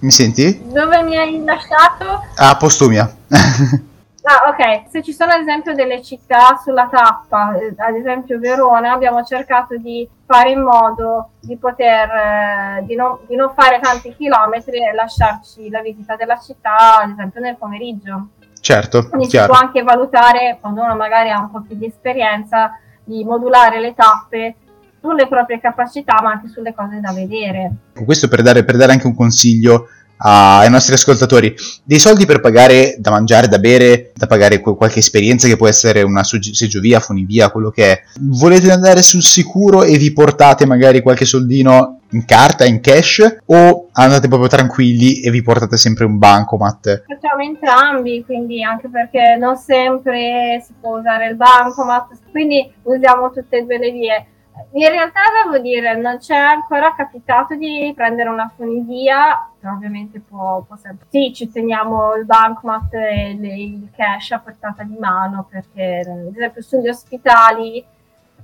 Mi 0.00 0.10
senti? 0.10 0.62
Dove 0.68 1.02
mi 1.02 1.16
hai 1.16 1.42
lasciato? 1.44 2.22
A 2.36 2.56
Postumia. 2.56 3.12
ah, 4.28 4.48
ok. 4.48 4.90
Se 4.90 5.02
ci 5.02 5.12
sono 5.12 5.32
ad 5.32 5.40
esempio 5.40 5.74
delle 5.74 6.02
città 6.02 6.58
sulla 6.62 6.88
tappa, 6.90 7.56
eh, 7.56 7.74
ad 7.76 7.94
esempio 7.94 8.38
Verona, 8.38 8.92
abbiamo 8.92 9.24
cercato 9.24 9.76
di 9.76 10.08
fare 10.26 10.50
in 10.50 10.60
modo 10.60 11.30
di 11.40 11.56
poter, 11.56 12.08
eh, 12.10 12.84
di, 12.84 12.94
non, 12.94 13.18
di 13.26 13.34
non 13.34 13.52
fare 13.54 13.80
tanti 13.80 14.14
chilometri 14.14 14.84
e 14.86 14.92
lasciarci 14.92 15.70
la 15.70 15.80
visita 15.80 16.14
della 16.16 16.38
città, 16.38 17.00
ad 17.02 17.10
esempio 17.10 17.40
nel 17.40 17.56
pomeriggio. 17.56 18.28
Certo, 18.60 19.08
Quindi 19.08 19.28
chiaro. 19.28 19.52
si 19.52 19.58
può 19.58 19.66
anche 19.66 19.82
valutare, 19.82 20.58
quando 20.60 20.82
uno 20.82 20.94
magari 20.94 21.30
ha 21.30 21.40
un 21.40 21.50
po' 21.50 21.62
più 21.62 21.76
di 21.76 21.86
esperienza, 21.86 22.78
di 23.04 23.24
modulare 23.24 23.80
le 23.80 23.94
tappe 23.94 24.56
sulle 25.00 25.28
proprie 25.28 25.60
capacità, 25.60 26.20
ma 26.22 26.32
anche 26.32 26.48
sulle 26.48 26.74
cose 26.74 27.00
da 27.00 27.12
vedere. 27.12 27.72
Questo 28.04 28.28
per 28.28 28.42
dare, 28.42 28.64
per 28.64 28.76
dare 28.76 28.92
anche 28.92 29.06
un 29.06 29.14
consiglio 29.14 29.88
ai 30.18 30.70
nostri 30.70 30.94
ascoltatori 30.94 31.54
dei 31.84 31.98
soldi 31.98 32.26
per 32.26 32.40
pagare 32.40 32.96
da 32.98 33.10
mangiare, 33.10 33.48
da 33.48 33.58
bere, 33.58 34.12
da 34.14 34.26
pagare 34.26 34.60
qualche 34.60 34.98
esperienza 34.98 35.46
che 35.46 35.56
può 35.56 35.68
essere 35.68 36.02
una 36.02 36.22
seggiovia, 36.24 37.00
funivia, 37.00 37.50
quello 37.50 37.70
che 37.70 37.92
è. 37.92 38.02
Volete 38.20 38.70
andare 38.70 39.02
sul 39.02 39.22
sicuro 39.22 39.82
e 39.82 39.96
vi 39.96 40.12
portate 40.12 40.66
magari 40.66 41.02
qualche 41.02 41.24
soldino 41.24 42.00
in 42.12 42.24
carta, 42.24 42.64
in 42.64 42.80
cash 42.80 43.36
o 43.46 43.88
andate 43.92 44.28
proprio 44.28 44.48
tranquilli 44.48 45.20
e 45.20 45.30
vi 45.30 45.42
portate 45.42 45.76
sempre 45.76 46.04
un 46.04 46.18
bancomat? 46.18 47.04
Facciamo 47.06 47.42
entrambi, 47.42 48.24
quindi 48.24 48.62
anche 48.62 48.88
perché 48.88 49.36
non 49.38 49.56
sempre 49.56 50.62
si 50.64 50.72
può 50.80 50.98
usare 50.98 51.28
il 51.28 51.36
bancomat, 51.36 52.08
quindi 52.30 52.72
usiamo 52.84 53.30
tutte 53.30 53.58
e 53.58 53.62
due 53.62 53.78
le 53.78 53.90
vie 53.90 54.26
in 54.72 54.88
realtà 54.88 55.20
devo 55.44 55.62
dire, 55.62 55.96
non 55.96 56.18
c'è 56.18 56.36
ancora 56.36 56.94
capitato 56.94 57.54
di 57.54 57.92
prendere 57.94 58.28
una 58.28 58.52
funivia, 58.54 59.50
ovviamente 59.66 60.20
può, 60.20 60.62
può 60.62 60.76
sempre... 60.76 61.06
Sì, 61.10 61.32
ci 61.34 61.50
teniamo 61.50 62.14
il 62.14 62.24
bankmat 62.24 62.94
e 62.94 63.36
le, 63.38 63.54
il 63.54 63.90
cash 63.94 64.32
a 64.32 64.38
portata 64.38 64.82
di 64.82 64.96
mano 64.98 65.46
perché, 65.48 66.02
ad 66.06 66.34
esempio, 66.34 66.62
sugli 66.62 66.88
ospitali 66.88 67.84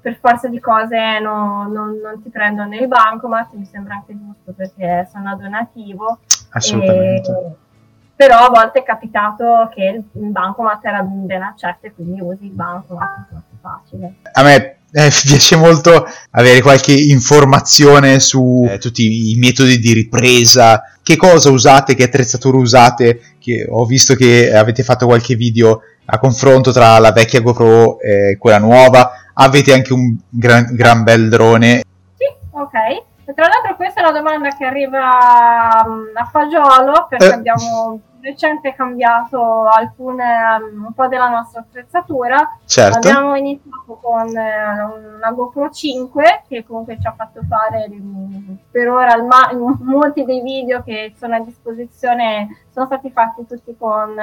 per 0.00 0.16
forza 0.16 0.48
di 0.48 0.60
cose 0.60 1.18
no, 1.20 1.66
non, 1.66 1.98
non, 2.02 2.22
ti 2.22 2.28
prendono 2.28 2.74
il 2.74 2.86
bancomat, 2.88 3.52
mi 3.52 3.64
sembra 3.64 3.94
anche 3.94 4.14
giusto 4.14 4.52
perché 4.52 5.08
sono 5.10 5.30
a 5.30 5.34
donativo. 5.34 6.18
Assolutamente. 6.50 7.30
E, 7.30 7.54
però 8.16 8.46
a 8.46 8.50
volte 8.50 8.80
è 8.80 8.82
capitato 8.82 9.70
che 9.72 10.04
il 10.12 10.30
bancomat 10.30 10.84
era 10.84 11.02
ben 11.02 11.42
accetto 11.42 11.86
e 11.86 11.94
quindi 11.94 12.20
usi 12.20 12.44
il 12.44 12.52
bancomat, 12.52 13.28
è 13.30 13.34
più 13.48 13.58
facile. 13.60 14.14
A 14.32 14.42
me 14.42 14.73
eh, 14.96 15.10
piace 15.26 15.56
molto 15.56 16.06
avere 16.30 16.62
qualche 16.62 16.92
informazione 16.92 18.20
su 18.20 18.64
eh, 18.70 18.78
tutti 18.78 19.30
i 19.30 19.34
metodi 19.34 19.80
di 19.80 19.92
ripresa, 19.92 20.82
che 21.02 21.16
cosa 21.16 21.50
usate, 21.50 21.96
che 21.96 22.04
attrezzature 22.04 22.56
usate, 22.56 23.20
che 23.40 23.66
ho 23.68 23.84
visto 23.86 24.14
che 24.14 24.54
avete 24.54 24.84
fatto 24.84 25.06
qualche 25.06 25.34
video 25.34 25.80
a 26.06 26.18
confronto 26.18 26.70
tra 26.70 26.98
la 26.98 27.10
vecchia 27.10 27.40
GoPro 27.40 27.98
e 27.98 28.36
quella 28.38 28.58
nuova, 28.58 29.10
avete 29.34 29.72
anche 29.72 29.92
un 29.92 30.14
gran, 30.28 30.68
gran 30.70 31.02
bel 31.02 31.28
drone. 31.28 31.82
Sì, 32.16 32.26
ok. 32.52 33.34
Tra 33.34 33.48
l'altro 33.48 33.74
questa 33.74 34.00
è 34.00 34.04
una 34.04 34.16
domanda 34.16 34.54
che 34.56 34.64
arriva 34.64 35.82
um, 35.86 36.10
a 36.14 36.24
fagiolo 36.30 37.06
perché 37.08 37.26
eh. 37.26 37.32
abbiamo 37.32 38.00
recente 38.24 38.74
cambiato 38.74 39.66
alcune, 39.66 40.24
um, 40.58 40.86
un 40.86 40.92
po' 40.94 41.06
della 41.08 41.28
nostra 41.28 41.60
attrezzatura. 41.60 42.58
Certo. 42.64 42.96
Abbiamo 42.96 43.36
iniziato 43.36 43.98
con 44.00 44.28
uh, 44.28 45.16
una 45.16 45.32
GoPro 45.32 45.70
5 45.70 46.44
che 46.48 46.64
comunque 46.64 46.98
ci 46.98 47.06
ha 47.06 47.14
fatto 47.14 47.42
fare 47.46 47.86
per 48.70 48.88
ora 48.88 49.22
ma- 49.22 49.52
molti 49.80 50.24
dei 50.24 50.40
video 50.40 50.82
che 50.82 51.12
sono 51.16 51.36
a 51.36 51.40
disposizione 51.40 52.64
sono 52.72 52.86
stati 52.86 53.10
fatti 53.10 53.46
tutti 53.46 53.76
con 53.78 54.16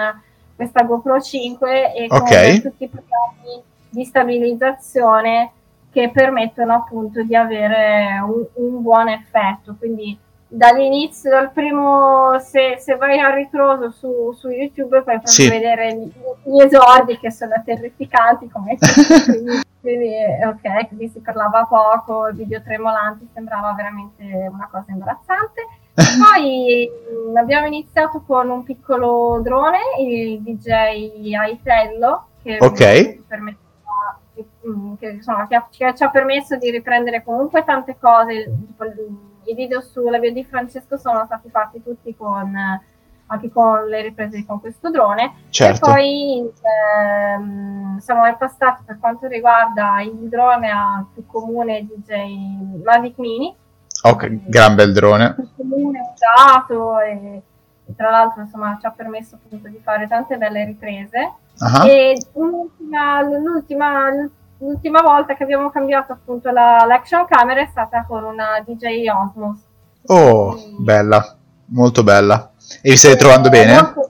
questa 0.55 0.83
GoPro 0.83 1.21
5 1.21 1.93
e 1.93 2.07
okay. 2.09 2.61
con 2.61 2.71
tutti 2.71 2.83
i 2.83 2.89
programmi 2.89 3.63
di 3.89 4.03
stabilizzazione 4.03 5.51
che 5.91 6.09
permettono 6.11 6.73
appunto 6.73 7.21
di 7.21 7.35
avere 7.35 8.19
un, 8.23 8.45
un 8.53 8.81
buon 8.81 9.09
effetto. 9.09 9.75
Quindi 9.77 10.17
dall'inizio, 10.53 11.29
dal 11.29 11.51
primo, 11.51 12.37
se, 12.39 12.75
se 12.77 12.95
vai 12.97 13.17
a 13.19 13.33
ritroso 13.33 13.89
su, 13.89 14.33
su 14.33 14.49
YouTube 14.49 15.01
puoi 15.01 15.21
sì. 15.23 15.47
vedere 15.47 15.95
gli, 15.95 16.11
gli, 16.43 16.61
esordi 16.61 17.17
che 17.17 17.31
sono 17.31 17.53
terrificanti 17.63 18.49
come 18.49 18.77
quindi, 18.77 19.61
quindi 19.79 20.13
ok, 20.45 20.87
quindi 20.89 21.07
si 21.07 21.21
parlava 21.21 21.65
poco, 21.65 22.27
il 22.27 22.35
video 22.35 22.61
tremolanti 22.61 23.29
sembrava 23.33 23.73
veramente 23.73 24.23
una 24.51 24.67
cosa 24.69 24.91
imbarazzante. 24.91 25.67
Poi 25.95 26.89
mh, 27.31 27.37
abbiamo 27.37 27.67
iniziato 27.67 28.21
con 28.27 28.49
un 28.49 28.63
piccolo 28.63 29.39
drone, 29.41 29.79
il 29.99 30.41
DJ 30.41 31.33
Aitello, 31.33 32.25
che 32.43 32.57
okay. 32.59 33.23
permette 33.25 33.69
che, 34.99 35.09
insomma, 35.09 35.47
che, 35.47 35.61
che, 35.69 35.93
ci 35.95 36.03
ha 36.03 36.09
permesso 36.09 36.57
di 36.57 36.71
riprendere 36.71 37.23
comunque 37.23 37.63
tante 37.63 37.97
cose, 37.99 38.51
tipo, 38.65 38.85
i 39.45 39.55
video 39.55 39.81
sulla 39.81 40.19
via 40.19 40.31
di 40.31 40.43
Francesco 40.43 40.97
sono 40.97 41.23
stati 41.25 41.49
fatti 41.49 41.81
tutti 41.83 42.15
con 42.15 42.55
anche 43.31 43.49
con 43.49 43.85
le 43.87 44.01
riprese 44.01 44.45
con 44.45 44.59
questo 44.59 44.89
drone. 44.91 45.33
Certo. 45.49 45.85
E 45.85 45.89
poi 45.89 46.51
ehm, 46.61 47.97
siamo 47.99 48.25
impostati 48.27 48.83
per 48.85 48.99
quanto 48.99 49.27
riguarda 49.27 50.01
il 50.01 50.27
drone 50.27 50.69
a 50.69 51.05
più 51.13 51.25
comune 51.25 51.85
DJ 51.85 52.81
Mavic 52.83 53.17
Mini. 53.17 53.55
Ok, 54.03 54.49
gran 54.49 54.75
bel 54.75 54.91
drone. 54.93 55.33
Più 55.35 55.47
comune 55.55 55.99
usato 56.13 56.99
e, 56.99 57.41
e 57.85 57.95
tra 57.95 58.09
l'altro 58.09 58.41
insomma 58.41 58.77
ci 58.79 58.85
ha 58.85 58.91
permesso 58.91 59.35
appunto 59.35 59.69
di 59.69 59.79
fare 59.81 60.07
tante 60.07 60.37
belle 60.37 60.65
riprese. 60.65 61.33
Ah, 61.59 61.87
E 61.87 62.17
l'ultima, 62.33 63.21
l'ultima, 63.21 64.09
l'ultima 64.09 64.29
volta 64.65 65.35
che 65.35 65.43
abbiamo 65.43 65.69
cambiato 65.69 66.13
appunto 66.13 66.51
la, 66.51 66.83
l'action 66.87 67.25
camera 67.25 67.61
è 67.61 67.67
stata 67.69 68.05
con 68.07 68.23
una 68.23 68.63
DJ 68.65 69.07
Osmos. 69.09 69.59
Oh, 70.07 70.55
bella, 70.79 71.35
molto 71.67 72.03
bella. 72.03 72.51
E 72.81 72.91
vi 72.91 72.97
state 72.97 73.15
trovando 73.17 73.47
Eh, 73.47 73.51
bene? 73.51 73.73
molto- 73.73 74.09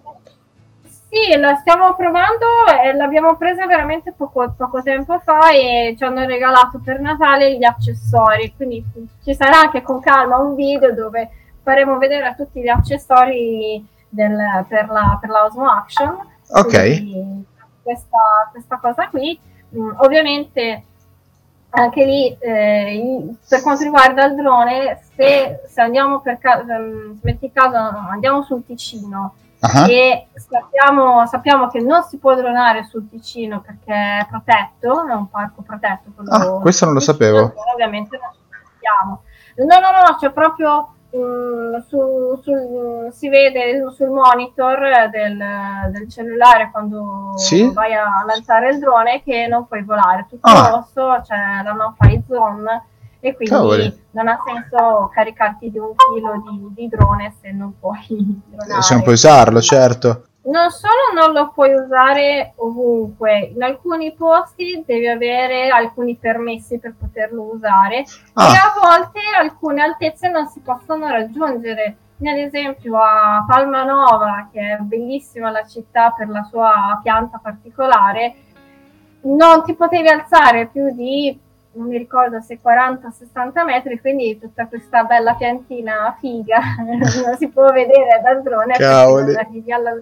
Sì, 1.10 1.38
la 1.38 1.56
stiamo 1.56 1.94
provando 1.96 2.46
e 2.84 2.94
l'abbiamo 2.94 3.36
presa 3.36 3.66
veramente 3.66 4.14
poco, 4.16 4.54
poco 4.56 4.82
tempo 4.82 5.20
fa 5.20 5.52
e 5.52 5.94
ci 5.98 6.04
hanno 6.06 6.26
regalato 6.26 6.80
per 6.82 7.02
Natale 7.02 7.58
gli 7.58 7.66
accessori, 7.66 8.54
quindi 8.56 8.82
ci 9.22 9.36
sarà 9.36 9.60
anche 9.60 9.82
con 9.82 10.00
calma 10.00 10.38
un 10.38 10.56
video 10.56 10.94
dove 10.94 11.30
faremo 11.64 11.98
vedere 11.98 12.34
tutti 12.38 12.62
gli 12.62 12.70
accessori 12.70 13.86
del- 14.08 14.66
per, 14.70 14.88
la, 14.90 15.18
per 15.20 15.30
la 15.30 15.44
Osmo 15.46 15.70
Action. 15.70 16.18
Ok, 16.54 16.70
Quindi 16.70 17.46
questa, 17.84 18.18
questa 18.52 18.78
cosa 18.82 19.10
qui, 19.10 19.38
Mm, 19.78 19.92
ovviamente 20.00 20.84
anche 21.70 22.04
lì 22.06 22.36
eh, 22.40 22.94
in- 22.96 23.36
per 23.48 23.62
quanto 23.62 23.84
riguarda 23.84 24.26
il 24.26 24.36
drone, 24.36 25.00
se, 25.16 25.62
se 25.68 25.82
andiamo 25.82 26.20
per 26.20 26.38
caso, 26.40 26.66
se 26.66 27.18
metti 27.22 27.52
caso 27.52 27.78
andiamo 27.78 28.44
sul 28.44 28.66
Ticino 28.66 29.36
ah, 29.62 29.90
e 29.90 30.28
sappiamo, 30.34 31.26
sappiamo 31.28 31.68
che 31.70 31.80
non 31.80 32.04
si 32.04 32.18
può 32.18 32.36
dronare 32.36 32.84
sul 32.84 33.08
Ticino 33.10 33.62
perché 33.62 33.94
è 33.94 34.26
protetto, 34.30 35.08
è 35.08 35.14
un 35.14 35.30
parco 35.30 35.62
protetto. 35.62 36.12
Ah, 36.30 36.60
questo 36.60 36.86
non 36.86 36.96
lo 36.96 37.00
sul 37.00 37.14
sapevo. 37.14 37.50
Ticino, 37.50 37.72
Ovviamente 37.74 38.20
non 38.22 38.32
sappiamo. 38.34 39.22
No, 39.56 39.80
no, 39.80 39.92
no, 40.10 40.16
c'è 40.18 40.32
proprio 40.32 40.96
mm, 41.16 41.78
su- 41.88 42.40
sul- 42.42 43.10
si 43.12 43.30
vede 43.30 43.90
sul 43.92 44.10
monitor 44.10 45.10
del, 45.10 45.38
del 45.92 46.10
cellulare 46.10 46.70
quando 46.72 47.34
Sì? 47.38 47.72
vai 47.74 47.94
a 47.94 48.24
lanciare 48.26 48.70
il 48.72 48.80
drone 48.80 49.22
che 49.24 49.48
non 49.48 49.68
puoi 49.68 49.84
volare. 49.84 50.26
Tutto 50.30 50.48
Ah. 50.50 50.70
rosso, 50.70 51.22
c'è 51.24 51.36
la 51.64 51.72
no-fly 51.74 52.24
zone 52.28 52.84
e 53.20 53.36
quindi 53.36 53.54
Cavoli. 53.54 54.04
non 54.12 54.28
ha 54.28 54.40
senso 54.44 55.10
caricarti 55.14 55.70
di 55.70 55.78
un 55.78 55.94
chilo 55.96 56.42
di, 56.50 56.68
di 56.74 56.88
drone 56.88 57.36
se 57.42 57.52
non 57.52 57.74
puoi 57.80 58.00
dronare. 58.50 58.82
se 58.82 58.94
non 58.94 59.04
puoi 59.04 59.14
usarlo, 59.16 59.62
certo. 59.62 60.24
Non 60.44 60.72
solo 60.72 61.14
non 61.14 61.34
lo 61.34 61.52
puoi 61.52 61.72
usare 61.74 62.54
ovunque, 62.56 63.52
in 63.54 63.62
alcuni 63.62 64.12
posti 64.14 64.84
devi 64.86 65.08
avere 65.08 65.70
alcuni 65.70 66.16
permessi 66.16 66.80
per 66.80 66.96
poterlo 66.98 67.44
usare 67.44 67.98
e 67.98 68.06
Ah, 68.34 68.46
a 68.46 68.80
volte 68.80 69.20
alcune 69.38 69.84
altezze 69.84 70.30
non 70.30 70.48
si 70.48 70.60
possono 70.62 71.08
raggiungere. 71.10 71.98
Ad 72.24 72.38
esempio 72.38 72.98
a 72.98 73.44
Palmanova, 73.48 74.50
che 74.52 74.60
è 74.60 74.78
bellissima 74.78 75.50
la 75.52 75.66
città 75.66 76.12
per 76.12 76.30
la 76.30 76.44
sua 76.44 77.00
pianta 77.02 77.40
particolare, 77.42 78.36
non 79.24 79.64
ti 79.64 79.74
potevi 79.76 80.08
alzare 80.08 80.68
più 80.68 80.94
di, 80.94 81.40
non 81.74 81.88
mi 81.88 81.98
ricordo 81.98 82.40
se 82.42 82.60
40-60 82.64 83.64
metri, 83.64 84.00
quindi 84.00 84.40
tutta 84.40 84.68
questa 84.68 85.04
bella 85.04 85.34
piantina 85.36 86.16
figa 86.20 86.60
non 87.24 87.38
si 87.38 87.48
può 87.50 87.72
vedere 87.72 88.22
dal 88.24 88.42
drone 88.42 88.76
perché 88.78 89.22
non 89.24 89.36
arrivi 89.38 89.72
alla... 89.72 90.02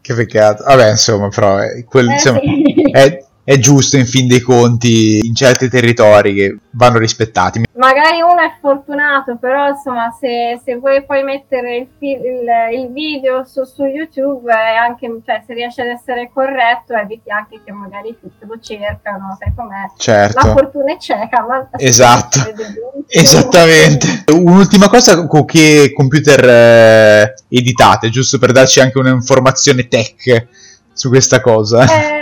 che 0.00 0.14
peccato. 0.14 0.64
Vabbè, 0.64 0.90
insomma, 0.90 1.28
però 1.28 1.58
è, 1.58 1.84
quel- 1.84 2.08
Eh, 2.08 2.12
insomma, 2.12 2.40
sì. 2.40 2.90
è, 2.90 3.24
è 3.50 3.58
giusto 3.58 3.96
in 3.96 4.06
fin 4.06 4.28
dei 4.28 4.38
conti 4.40 5.26
in 5.26 5.34
certi 5.34 5.68
territori 5.68 6.34
che 6.34 6.56
vanno 6.70 6.98
rispettati. 6.98 7.64
Magari 7.72 8.20
uno 8.20 8.38
è 8.42 8.52
fortunato, 8.60 9.38
però 9.40 9.70
insomma, 9.70 10.14
se, 10.20 10.60
se 10.64 10.76
vuoi 10.76 11.04
poi 11.04 11.24
mettere 11.24 11.76
il, 11.78 11.88
il- 11.98 12.78
il 12.80 12.92
video 12.92 13.42
su, 13.44 13.64
su 13.64 13.82
YouTube, 13.82 14.52
è 14.52 14.76
anche, 14.76 15.08
cioè, 15.26 15.42
se 15.44 15.54
riesci 15.54 15.80
ad 15.80 15.88
essere 15.88 16.30
corretto, 16.32 16.92
eviti 16.94 17.28
anche 17.30 17.60
che 17.64 17.72
magari 17.72 18.16
tutti 18.20 18.46
lo 18.46 18.56
cercano, 18.60 19.36
sai 19.40 19.52
com'è. 19.56 19.80
La 19.80 19.92
Certo. 19.96 20.52
fortuna 20.52 20.92
è 20.92 20.98
cieca, 20.98 21.44
ma 21.48 21.68
Esatto. 21.76 22.38
Esattamente. 23.08 24.22
Un'ultima 24.32 24.88
cosa, 24.88 25.26
con 25.26 25.44
che 25.44 25.90
computer 25.92 26.44
eh, 26.48 27.34
editate, 27.48 28.10
giusto 28.10 28.38
per 28.38 28.52
darci 28.52 28.78
anche 28.78 28.98
un'informazione 28.98 29.88
tech 29.88 30.46
su 30.92 31.08
questa 31.08 31.40
cosa. 31.40 31.82
Eh, 31.84 32.20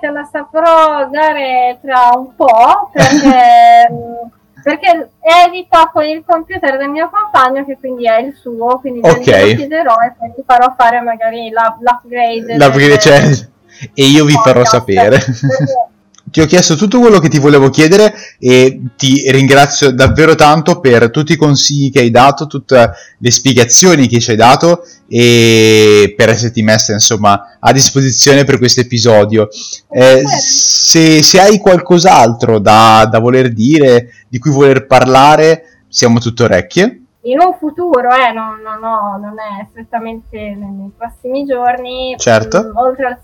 te 0.00 0.08
la 0.10 0.28
saprò 0.30 1.08
dare 1.10 1.78
tra 1.82 2.10
un 2.16 2.34
po' 2.34 2.90
perché, 2.92 3.88
mh, 3.90 4.60
perché 4.62 5.10
edito 5.20 5.90
con 5.92 6.04
il 6.04 6.22
computer 6.26 6.76
del 6.78 6.88
mio 6.88 7.10
compagno 7.12 7.64
che 7.64 7.76
quindi 7.78 8.06
è 8.06 8.18
il 8.20 8.34
suo, 8.34 8.78
quindi 8.80 9.00
Ok. 9.02 9.20
glielo 9.20 9.54
chiederò 9.56 9.94
e 10.06 10.12
poi 10.18 10.32
ti 10.34 10.42
farò 10.46 10.74
fare 10.76 11.00
magari 11.00 11.50
la- 11.50 11.76
l'upgrade. 11.80 12.56
La- 12.56 12.68
del- 12.70 12.98
cioè, 12.98 13.20
e 13.92 14.04
io 14.04 14.24
vi 14.24 14.34
farò 14.42 14.64
sapere. 14.64 15.18
Perché- 15.18 15.32
Ti 16.34 16.40
ho 16.40 16.46
chiesto 16.46 16.74
tutto 16.74 16.98
quello 16.98 17.20
che 17.20 17.28
ti 17.28 17.38
volevo 17.38 17.70
chiedere 17.70 18.12
e 18.40 18.80
ti 18.96 19.30
ringrazio 19.30 19.92
davvero 19.92 20.34
tanto 20.34 20.80
per 20.80 21.12
tutti 21.12 21.34
i 21.34 21.36
consigli 21.36 21.92
che 21.92 22.00
hai 22.00 22.10
dato, 22.10 22.48
tutte 22.48 22.90
le 23.16 23.30
spiegazioni 23.30 24.08
che 24.08 24.18
ci 24.18 24.32
hai 24.32 24.36
dato 24.36 24.82
e 25.08 26.12
per 26.16 26.30
esserti 26.30 26.60
messa 26.62 26.92
insomma 26.92 27.56
a 27.60 27.70
disposizione 27.70 28.42
per 28.42 28.58
questo 28.58 28.80
episodio. 28.80 29.48
Eh, 29.88 30.24
se, 30.26 31.22
se 31.22 31.40
hai 31.40 31.58
qualcos'altro 31.60 32.58
da, 32.58 33.06
da 33.08 33.20
voler 33.20 33.52
dire, 33.52 34.08
di 34.28 34.40
cui 34.40 34.50
voler 34.50 34.86
parlare, 34.86 35.84
siamo 35.86 36.18
tutto 36.18 36.42
orecchie. 36.42 37.02
in 37.26 37.38
un 37.38 37.54
futuro, 37.60 38.10
eh, 38.10 38.32
non, 38.32 38.58
non, 38.60 38.82
ho- 38.82 39.18
non 39.18 39.34
è 39.38 39.68
strettamente 39.70 40.36
nei, 40.36 40.90
prossimi 40.98 41.44
giorni, 41.44 42.16
Certo. 42.18 42.72
oltre 42.74 43.06
al 43.06 43.18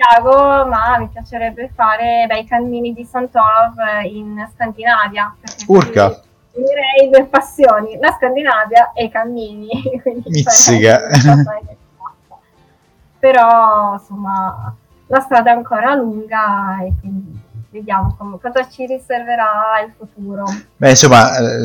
Santiago, 0.00 0.66
ma 0.66 0.98
mi 0.98 1.08
piacerebbe 1.12 1.70
fare 1.74 2.24
beh, 2.26 2.38
i 2.38 2.46
cammini 2.46 2.94
di 2.94 3.04
Sant'Olov 3.04 3.74
in 4.04 4.48
Scandinavia. 4.54 5.34
Urca. 5.66 6.22
Direi 6.52 7.10
due 7.10 7.26
passioni, 7.26 7.98
la 8.00 8.14
Scandinavia 8.16 8.92
e 8.94 9.04
i 9.04 9.10
cammini. 9.10 9.68
Mizzica. 10.24 11.02
Però, 13.18 13.92
insomma, 13.92 14.74
la 15.06 15.20
strada 15.20 15.50
è 15.50 15.54
ancora 15.54 15.94
lunga 15.94 16.78
e 16.82 16.92
quindi 16.98 17.38
vediamo 17.70 18.14
come- 18.18 18.38
cosa 18.40 18.66
ci 18.68 18.86
riserverà 18.86 19.84
il 19.84 19.92
futuro. 19.96 20.44
Beh, 20.78 20.90
insomma, 20.90 21.36
eh, 21.36 21.58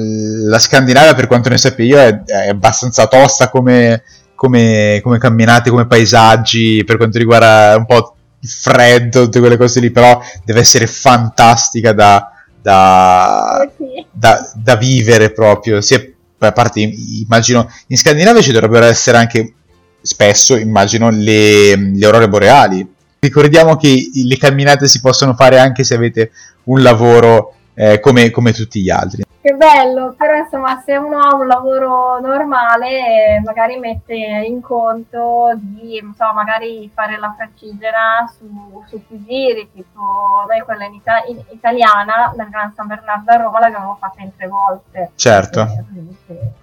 la 0.48 0.60
Scandinavia, 0.60 1.16
per 1.16 1.28
quanto 1.28 1.48
ne 1.48 1.58
sappia 1.58 1.86
io, 1.86 1.98
è, 1.98 2.24
è 2.24 2.50
abbastanza 2.50 3.08
tosta 3.08 3.50
come, 3.50 4.04
come, 4.36 5.00
come 5.02 5.18
camminate, 5.18 5.70
come 5.70 5.88
paesaggi, 5.88 6.84
per 6.84 6.98
quanto 6.98 7.18
riguarda 7.18 7.76
un 7.78 7.86
po' 7.86 8.15
il 8.46 8.52
freddo, 8.52 9.24
tutte 9.24 9.40
quelle 9.40 9.58
cose 9.58 9.80
lì, 9.80 9.90
però 9.90 10.22
deve 10.44 10.60
essere 10.60 10.86
fantastica 10.86 11.94
da, 11.94 12.32
da, 12.62 13.62
Eh 13.64 13.72
sì. 13.76 14.06
da, 14.12 14.52
da 14.56 14.76
vivere 14.76 15.32
proprio. 15.32 15.82
Sia, 15.82 16.02
a 16.38 16.52
parte, 16.52 16.80
immagino, 16.80 17.68
in 17.88 17.98
Scandinavia 17.98 18.42
ci 18.42 18.52
dovrebbero 18.52 18.86
essere 18.86 19.18
anche 19.18 19.54
spesso, 20.02 20.56
immagino, 20.56 21.10
le, 21.10 21.76
le 21.76 22.06
aurore 22.06 22.30
boreali. 22.30 22.88
Ricordiamo 23.20 23.76
che 23.76 24.12
le 24.14 24.38
camminate 24.38 24.88
si 24.88 25.02
possono 25.02 25.34
fare 25.34 25.58
anche 25.58 25.84
se 25.84 25.96
avete 25.96 26.32
un 26.66 26.84
lavoro 26.84 27.56
eh, 27.74 28.00
come, 28.00 28.30
come 28.30 28.54
tutti 28.54 28.82
gli 28.82 28.92
altri. 28.92 29.25
Che 29.46 29.54
bello, 29.54 30.16
però 30.18 30.38
insomma 30.38 30.82
se 30.84 30.96
uno 30.96 31.20
ha 31.20 31.36
un 31.36 31.46
lavoro 31.46 32.20
normale 32.20 33.40
magari 33.44 33.78
mette 33.78 34.16
in 34.16 34.60
conto 34.60 35.52
di 35.58 36.02
so, 36.18 36.34
magari 36.34 36.90
fare 36.92 37.20
la 37.20 37.32
francigena 37.38 38.28
su, 38.36 38.84
su 38.88 39.06
più 39.06 39.24
giri, 39.24 39.70
tipo 39.72 40.02
noi 40.50 40.62
quella 40.62 40.86
in, 40.86 40.96
ita- 40.96 41.24
in- 41.28 41.44
italiana, 41.52 42.34
nel 42.36 42.50
Gran 42.50 42.74
San 42.74 42.88
Bernardo 42.88 43.32
a 43.32 43.36
Roma 43.36 43.60
l'abbiamo 43.60 43.96
fatta 44.00 44.24
in 44.24 44.36
tre 44.36 44.48
volte. 44.48 45.12
Certo. 45.14 45.62
Ovviamente. 45.62 46.54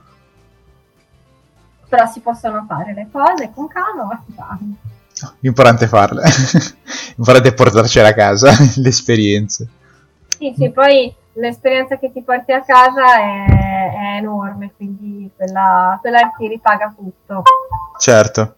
Però 1.88 2.06
si 2.06 2.18
possono 2.18 2.64
fare 2.66 2.94
le 2.94 3.06
cose 3.12 3.52
con 3.54 3.68
calma, 3.68 4.02
ma 4.06 4.22
si 4.26 4.32
fanno. 4.32 4.74
L'importante 5.38 5.84
è 5.84 5.86
farle. 5.86 6.24
L'importante 7.14 7.48
è 7.48 7.54
portarcela 7.54 8.08
a 8.08 8.12
casa, 8.12 8.50
le 8.74 8.88
esperienze. 8.88 9.68
Sì, 10.26 10.52
sì, 10.56 10.68
poi 10.70 11.20
l'esperienza 11.34 11.98
che 11.98 12.12
ti 12.12 12.22
porti 12.22 12.52
a 12.52 12.62
casa 12.62 13.18
è, 13.18 13.44
è 13.90 14.16
enorme, 14.18 14.72
quindi 14.76 15.30
quella, 15.36 15.98
quella 16.00 16.32
ti 16.36 16.48
ripaga 16.48 16.94
tutto. 16.96 17.42
Certo. 17.98 18.56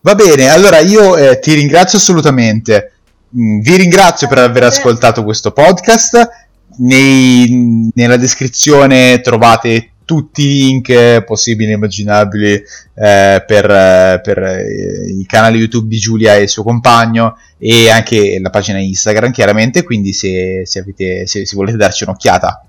Va 0.00 0.14
bene, 0.14 0.48
allora 0.48 0.78
io 0.78 1.16
eh, 1.16 1.38
ti 1.38 1.54
ringrazio 1.54 1.98
assolutamente. 1.98 2.92
Mm, 3.36 3.60
Vi 3.60 3.76
ringrazio 3.76 4.28
per 4.28 4.38
aver 4.38 4.64
ascoltato 4.64 5.24
questo 5.24 5.52
podcast. 5.52 6.28
Nei- 6.78 7.90
nella 7.94 8.16
descrizione 8.16 9.20
trovate 9.20 9.92
tutti 10.10 10.42
i 10.42 10.46
link 10.46 11.22
possibili 11.22 11.70
e 11.70 11.74
immaginabili 11.74 12.52
eh, 12.52 13.44
per, 13.46 14.20
per 14.20 14.38
eh, 14.38 15.04
il 15.06 15.24
canale 15.28 15.56
YouTube 15.56 15.86
di 15.86 15.98
Giulia 15.98 16.34
e 16.34 16.42
il 16.42 16.48
suo 16.48 16.64
compagno 16.64 17.36
e 17.58 17.88
anche 17.88 18.40
la 18.42 18.50
pagina 18.50 18.80
Instagram 18.80 19.30
chiaramente, 19.30 19.84
quindi 19.84 20.12
se, 20.12 20.62
se, 20.64 20.80
avete, 20.80 21.28
se, 21.28 21.46
se 21.46 21.54
volete 21.54 21.76
darci 21.76 22.02
un'occhiata 22.02 22.64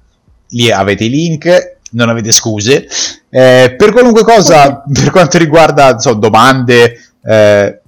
lì 0.50 0.70
avete 0.70 1.06
i 1.06 1.10
link, 1.10 1.78
non 1.94 2.10
avete 2.10 2.32
scuse. 2.32 2.88
Eh, 3.32 3.74
per 3.76 3.92
qualunque 3.92 4.24
cosa, 4.24 4.84
per 4.92 5.10
quanto 5.10 5.40
riguarda 5.40 5.98
so, 5.98 6.14
domande 6.14 6.96
eh, 7.26 7.82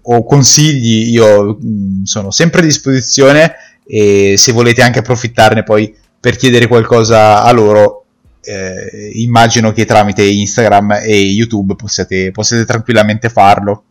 o 0.00 0.24
consigli, 0.24 1.10
io 1.10 1.58
mh, 1.60 1.66
mm, 1.66 2.02
sono 2.04 2.30
sempre 2.30 2.62
a 2.62 2.64
disposizione 2.64 3.54
e 3.86 4.36
se 4.38 4.52
volete 4.52 4.80
anche 4.80 5.00
approfittarne 5.00 5.64
poi 5.64 5.94
per 6.18 6.36
chiedere 6.36 6.66
qualcosa 6.66 7.42
a 7.42 7.52
loro, 7.52 8.05
eh, 8.46 9.10
immagino 9.14 9.72
che 9.72 9.84
tramite 9.84 10.22
Instagram 10.22 11.00
e 11.02 11.16
YouTube 11.18 11.74
possiate, 11.74 12.30
possiate 12.30 12.64
tranquillamente 12.64 13.28
farlo. 13.28 13.82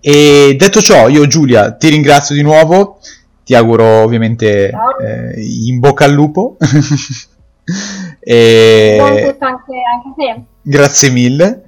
E 0.00 0.56
detto 0.58 0.80
ciò, 0.82 1.08
io 1.08 1.26
Giulia 1.26 1.72
ti 1.72 1.88
ringrazio 1.88 2.34
di 2.34 2.42
nuovo, 2.42 2.98
ti 3.44 3.54
auguro 3.54 4.02
ovviamente 4.02 4.68
eh, 4.68 5.40
in 5.40 5.78
bocca 5.78 6.04
al 6.04 6.12
lupo. 6.12 6.56
e... 8.20 8.98
Anche, 9.00 9.36
anche. 9.38 10.44
Grazie 10.60 11.10
mille. 11.10 11.62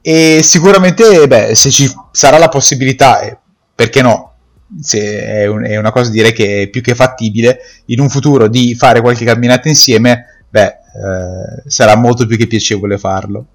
E 0.00 0.40
sicuramente, 0.42 1.26
beh, 1.26 1.54
se 1.54 1.70
ci 1.70 1.90
sarà 2.12 2.38
la 2.38 2.48
possibilità, 2.48 3.20
eh, 3.20 3.36
perché 3.74 4.00
no, 4.00 4.32
se 4.80 5.24
è, 5.24 5.46
un, 5.46 5.64
è, 5.64 5.76
una 5.76 5.92
cosa 5.92 6.10
direi 6.10 6.32
che 6.32 6.62
è 6.62 6.68
più 6.68 6.82
che 6.82 6.94
fattibile, 6.94 7.58
in 7.86 8.00
un 8.00 8.08
futuro 8.08 8.48
di 8.48 8.74
fare 8.74 9.00
qualche 9.00 9.24
camminata 9.24 9.68
insieme, 9.68 10.37
beh, 10.48 10.66
eh, 10.66 11.62
sarà 11.66 11.96
molto 11.96 12.26
più 12.26 12.36
che 12.36 12.46
piacevole 12.46 12.98
farlo. 12.98 13.46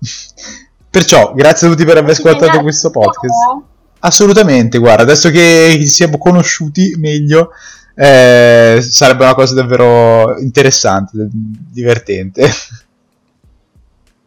Perciò, 0.90 1.34
grazie 1.34 1.68
a 1.68 1.70
tutti 1.72 1.86
per 1.86 1.98
aver 1.98 2.12
ascoltato 2.12 2.62
questo 2.62 2.92
podcast. 2.92 3.62
Assolutamente, 4.00 4.78
guarda, 4.78 5.04
adesso 5.04 5.30
che 5.30 5.76
ci 5.80 5.88
siamo 5.88 6.18
conosciuti 6.18 6.96
meglio, 7.00 7.50
eh, 7.96 8.80
sarebbe 8.82 9.24
una 9.24 9.34
cosa 9.34 9.56
davvero 9.56 10.38
interessante, 10.40 11.30
divertente. 11.32 12.48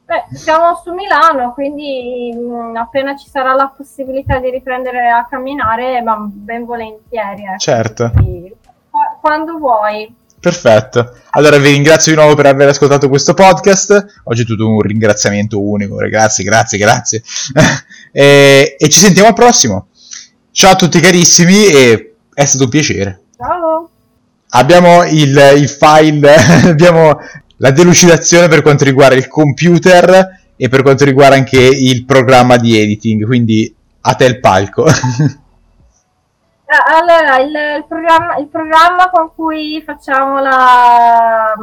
Beh, 0.07 0.37
siamo 0.37 0.81
su 0.85 0.93
Milano, 0.93 1.53
quindi 1.53 2.33
mh, 2.33 2.71
mm, 2.71 2.77
appena 2.77 3.17
ci 3.17 3.29
sarà 3.29 3.55
la 3.55 3.73
possibilità 3.77 4.39
di 4.39 4.51
riprendere 4.51 5.11
a 5.11 5.27
camminare, 5.29 6.01
ma 6.01 6.17
ben 6.19 6.65
volentieri. 6.65 7.43
Ecco. 7.43 7.59
Certo. 7.59 8.11
Quindi, 8.15 8.55
quando 9.21 9.59
vuoi. 9.59 10.15
Perfetto. 10.47 11.13
Allora 11.31 11.59
vi 11.59 11.71
ringrazio 11.71 12.13
di 12.13 12.19
nuovo 12.19 12.37
per 12.37 12.47
aver 12.47 12.69
ascoltato 12.69 13.09
questo 13.09 13.35
podcast. 13.35 14.21
Oggi 14.27 14.43
è 14.43 14.45
tutto 14.45 14.69
un 14.69 14.81
ringraziamento 14.81 15.61
unico. 15.61 15.97
Grazie, 15.97 16.45
grazie, 16.45 16.79
grazie. 16.79 17.21
e, 18.13 18.77
e 18.79 18.89
ci 18.89 19.01
sentiamo 19.01 19.27
al 19.27 19.35
prossimo. 19.35 19.89
Ciao 20.53 20.71
a 20.71 20.77
tutti 20.77 21.01
carissimi 21.01 21.67
e 21.67 22.15
è 22.33 22.45
stato 22.45 22.63
un 22.63 22.71
piacere. 22.71 23.23
Ciao. 23.37 23.91
Abbiamo 24.51 25.03
il, 25.03 25.55
il 25.57 25.69
file, 25.69 26.37
abbiamo 26.63 27.19
la 27.57 27.73
delucidazione 27.73 28.47
per 28.47 28.63
quanto 28.63 28.85
riguarda 28.85 29.17
il 29.17 29.27
computer 29.27 30.29
e 30.55 30.69
per 30.69 30.83
quanto 30.83 31.05
riguarda 31.05 31.35
anche 31.35 31.59
il 31.59 32.05
programma 32.05 32.57
di 32.57 32.79
editing, 32.79 33.25
quindi 33.27 33.75
a 34.03 34.15
te 34.15 34.27
il 34.27 34.39
palco. 34.39 34.87
Ah, 36.69 36.99
allora, 36.99 37.39
il, 37.39 37.79
il, 37.79 37.85
programma, 37.87 38.37
il, 38.37 38.49
programma, 38.49 39.09
con 39.11 39.31
cui 39.35 39.81
facciamo 39.83 40.41
la, 40.41 41.55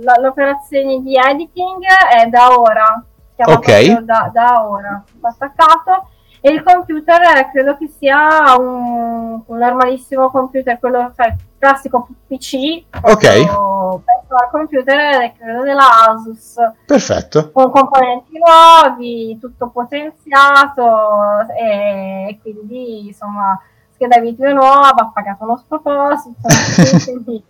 la, 0.00 0.18
l'operazione 0.20 1.00
di 1.00 1.16
editing 1.16 1.84
è 2.12 2.26
da 2.26 2.58
ora. 2.58 3.04
Ok. 3.36 4.00
Da, 4.00 4.30
da 4.32 4.66
ora, 4.66 5.02
attaccato. 5.20 6.08
E 6.40 6.50
il 6.50 6.62
computer 6.62 7.50
credo 7.50 7.76
che 7.78 7.88
sia 7.88 8.54
un, 8.58 9.42
un 9.46 9.56
normalissimo 9.56 10.28
computer, 10.28 10.78
quello, 10.78 11.12
cioè, 11.16 11.34
classico 11.58 12.08
PC. 12.26 12.84
Ok. 13.00 13.24
Al 13.24 14.50
computer 14.50 15.32
credo 15.38 15.62
della 15.62 16.08
Asus. 16.08 16.56
Perfetto. 16.84 17.52
Con 17.52 17.70
componenti 17.70 18.38
nuovi, 18.38 19.38
tutto 19.40 19.70
potenziato 19.70 21.46
e, 21.56 22.38
quindi 22.42 23.06
insomma 23.06 23.58
scheda 24.04 24.20
video 24.20 24.52
nuova, 24.52 24.94
ha 24.94 25.10
pagato 25.12 25.44
uno 25.44 25.56
sproposito. 25.56 26.40
quindi, 27.04 27.42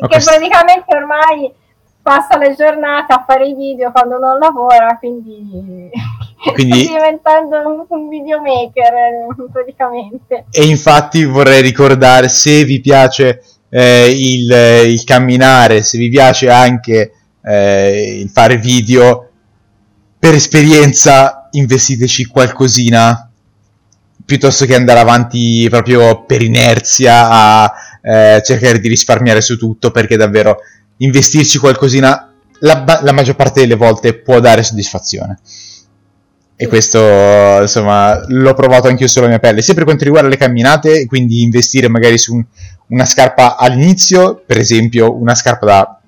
okay. 0.00 0.18
Che 0.18 0.24
praticamente 0.24 0.96
ormai 0.96 1.52
passa 2.02 2.36
le 2.36 2.54
giornate 2.56 3.12
a 3.12 3.24
fare 3.26 3.46
i 3.46 3.54
video 3.54 3.92
quando 3.92 4.18
non 4.18 4.38
lavora, 4.38 4.96
quindi, 4.98 5.90
quindi... 6.54 6.84
sta 6.84 6.92
diventando 6.92 7.56
un, 7.68 7.84
un 7.86 8.08
videomaker 8.08 9.26
praticamente. 9.52 10.46
E 10.50 10.64
infatti 10.64 11.24
vorrei 11.24 11.62
ricordare, 11.62 12.28
se 12.28 12.64
vi 12.64 12.80
piace 12.80 13.42
eh, 13.68 14.10
il, 14.10 14.50
il, 14.90 15.04
camminare, 15.04 15.82
se 15.82 15.98
vi 15.98 16.08
piace 16.08 16.50
anche 16.50 17.12
eh, 17.42 18.18
il 18.20 18.28
fare 18.30 18.56
video, 18.56 19.28
per 20.18 20.34
esperienza 20.34 21.48
investiteci 21.50 22.26
qualcosina 22.26 23.31
piuttosto 24.24 24.66
che 24.66 24.74
andare 24.74 25.00
avanti 25.00 25.66
proprio 25.68 26.24
per 26.24 26.42
inerzia 26.42 27.28
a 27.28 27.72
eh, 28.02 28.42
cercare 28.44 28.80
di 28.80 28.88
risparmiare 28.88 29.40
su 29.40 29.56
tutto 29.56 29.90
perché 29.90 30.16
davvero 30.16 30.58
investirci 30.98 31.58
qualcosina 31.58 32.32
la, 32.60 33.00
la, 33.02 33.12
maggior 33.12 33.36
parte 33.36 33.60
delle 33.60 33.74
volte 33.74 34.14
può 34.14 34.40
dare 34.40 34.62
soddisfazione. 34.62 35.38
E 36.54 36.68
questo, 36.68 37.00
insomma, 37.60 38.24
l'ho 38.28 38.54
provato 38.54 38.86
anche 38.86 39.02
io 39.02 39.08
sulla 39.08 39.26
mia 39.26 39.40
pelle, 39.40 39.62
sia 39.62 39.74
per 39.74 39.82
quanto 39.82 40.04
riguarda 40.04 40.28
le 40.28 40.36
camminate, 40.36 41.06
quindi 41.06 41.42
investire 41.42 41.88
magari 41.88 42.18
su 42.18 42.34
un, 42.34 42.44
una 42.88 43.04
scarpa 43.04 43.56
all'inizio, 43.56 44.42
per 44.46 44.58
esempio 44.58 45.18
una 45.18 45.34
scarpa 45.34 45.66
da, 45.66 46.00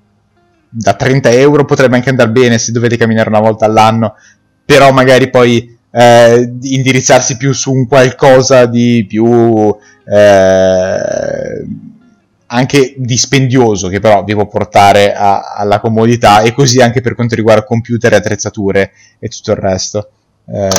da 0.69 0.93
30 0.93 1.29
euro, 1.31 1.65
potrebbe 1.65 1.97
anche 1.97 2.09
andare 2.09 2.29
bene 2.29 2.57
se 2.57 2.71
dovete 2.71 2.95
camminare 2.95 3.27
una 3.27 3.41
volta 3.41 3.65
all'anno, 3.65 4.15
però 4.63 4.91
magari 4.91 5.29
poi 5.29 5.74
eh, 5.95 6.53
indirizzarsi 6.61 7.37
più 7.37 7.53
su 7.53 7.71
un 7.71 7.87
qualcosa 7.87 8.65
di 8.65 9.05
più... 9.07 9.75
Eh, 10.07 11.65
anche 12.47 12.93
dispendioso 12.97 13.87
che 13.87 13.99
però 13.99 14.23
vi 14.23 14.33
può 14.33 14.45
portare 14.45 15.13
a, 15.13 15.55
alla 15.57 15.79
comodità 15.79 16.41
e 16.41 16.53
così 16.53 16.79
anche 16.79 17.01
per 17.01 17.15
quanto 17.15 17.33
riguarda 17.33 17.65
computer, 17.65 18.13
attrezzature 18.13 18.91
e 19.19 19.27
tutto 19.29 19.51
il 19.51 19.57
resto. 19.57 20.09
Eh, 20.47 20.69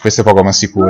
questo 0.00 0.22
è 0.22 0.24
poco 0.24 0.42
ma 0.42 0.50
sicuro. 0.50 0.88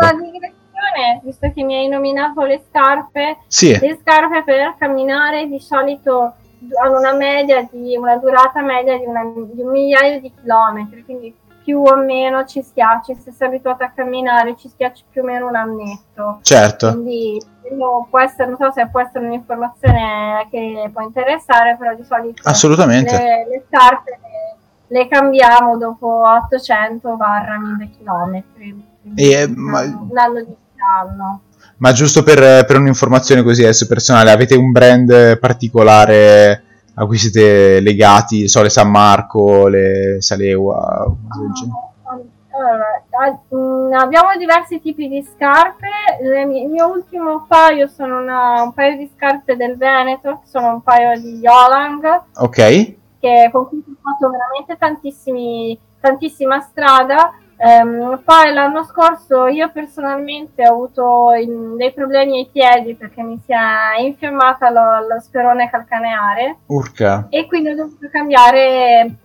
Visto 1.23 1.51
che 1.53 1.65
mi 1.65 1.75
hai 1.75 1.89
nominato 1.89 2.45
le 2.45 2.63
scarpe, 2.69 3.39
sì. 3.49 3.77
le 3.79 3.99
scarpe 4.01 4.45
per 4.45 4.77
camminare 4.79 5.49
di 5.49 5.59
solito 5.59 6.35
hanno 6.81 6.99
una 6.99 7.13
media 7.13 7.67
di 7.71 7.97
una 7.97 8.17
durata 8.17 8.63
media 8.63 8.97
di, 8.97 9.05
una, 9.05 9.23
di 9.23 9.61
un 9.61 9.71
migliaio 9.71 10.21
di 10.21 10.33
chilometri, 10.41 11.05
quindi 11.05 11.35
più 11.65 11.81
o 11.81 11.97
meno 11.97 12.45
ci 12.45 12.63
schiacci, 12.63 13.15
se 13.15 13.33
sei 13.33 13.49
abituato 13.49 13.85
a 13.85 13.89
camminare 13.89 14.55
ci 14.55 14.69
schiacci 14.69 15.05
più 15.11 15.23
o 15.23 15.25
meno 15.25 15.49
un 15.49 15.57
annetto. 15.57 16.41
Certo. 16.43 16.93
Quindi 16.93 17.41
può 18.11 18.21
essere, 18.21 18.49
non 18.51 18.59
so 18.59 18.71
se 18.71 18.87
può 18.89 19.01
essere 19.01 19.25
un'informazione 19.25 20.47
che 20.51 20.91
può 20.93 21.03
interessare, 21.03 21.77
però 21.79 21.95
di 21.95 22.05
solito 22.05 22.43
Assolutamente. 22.45 23.13
Le, 23.13 23.47
le 23.49 23.65
scarpe 23.67 24.19
le, 24.89 24.99
le, 24.99 25.09
cambiamo 25.09 25.79
dopo 25.79 26.23
800 26.27 27.17
barra 27.17 27.59
1000 27.59 27.91
km. 27.99 28.45
E, 29.17 29.49
ma... 29.49 29.83
L'anno 30.13 30.45
di 30.45 30.57
anno. 31.01 31.41
Ma 31.79 31.93
giusto 31.93 32.23
per, 32.23 32.67
per 32.67 32.77
un'informazione 32.77 33.43
così 33.43 33.63
adesso 33.63 33.87
personale, 33.87 34.31
avete 34.31 34.55
un 34.55 34.71
brand 34.71 35.39
particolare 35.39 36.64
a 36.95 37.07
cui 37.07 37.19
siete 37.19 37.81
legati, 37.81 38.49
so, 38.49 38.63
le 38.63 38.71
San 38.71 38.91
Marco, 38.91 39.67
le 39.69 40.17
Salewa, 40.21 41.07
allora, 42.57 43.41
mm, 43.53 43.93
abbiamo 43.95 44.37
diversi 44.37 44.81
tipi 44.81 45.09
di 45.09 45.23
scarpe. 45.23 45.89
il 46.23 46.69
mio 46.69 46.87
ultimo 46.87 47.45
paio 47.49 47.89
sono 47.89 48.21
una, 48.21 48.63
un 48.63 48.73
paio 48.73 48.97
di 48.97 49.11
scarpe 49.13 49.57
del 49.57 49.77
Veneto, 49.77 50.43
sono 50.45 50.75
un 50.75 50.83
paio 50.83 51.21
di 51.21 51.39
Yolang. 51.39 52.23
Ok. 52.37 52.95
Che, 53.19 53.49
con 53.51 53.69
cui 53.69 53.79
ho 53.79 53.97
fatto 54.01 54.31
veramente 54.31 54.77
tantissima 56.01 56.61
strada. 56.61 57.35
Um, 57.57 58.21
poi 58.25 58.53
l'anno 58.53 58.83
scorso 58.85 59.47
io 59.47 59.71
personalmente 59.71 60.67
ho 60.69 60.73
avuto 60.73 61.33
in, 61.33 61.77
dei 61.77 61.93
problemi 61.93 62.39
ai 62.39 62.49
piedi 62.51 62.95
perché 62.95 63.23
mi 63.23 63.41
si 63.45 63.53
è 63.53 64.01
infiammata 64.01 64.71
lo, 64.71 65.07
lo 65.07 65.21
sperone 65.21 65.71
calcaneare. 65.71 66.59
Urca. 66.67 67.27
E 67.31 67.47
quindi 67.47 67.71
ho 67.71 67.77
dovuto 67.77 68.09
cambiare 68.11 69.17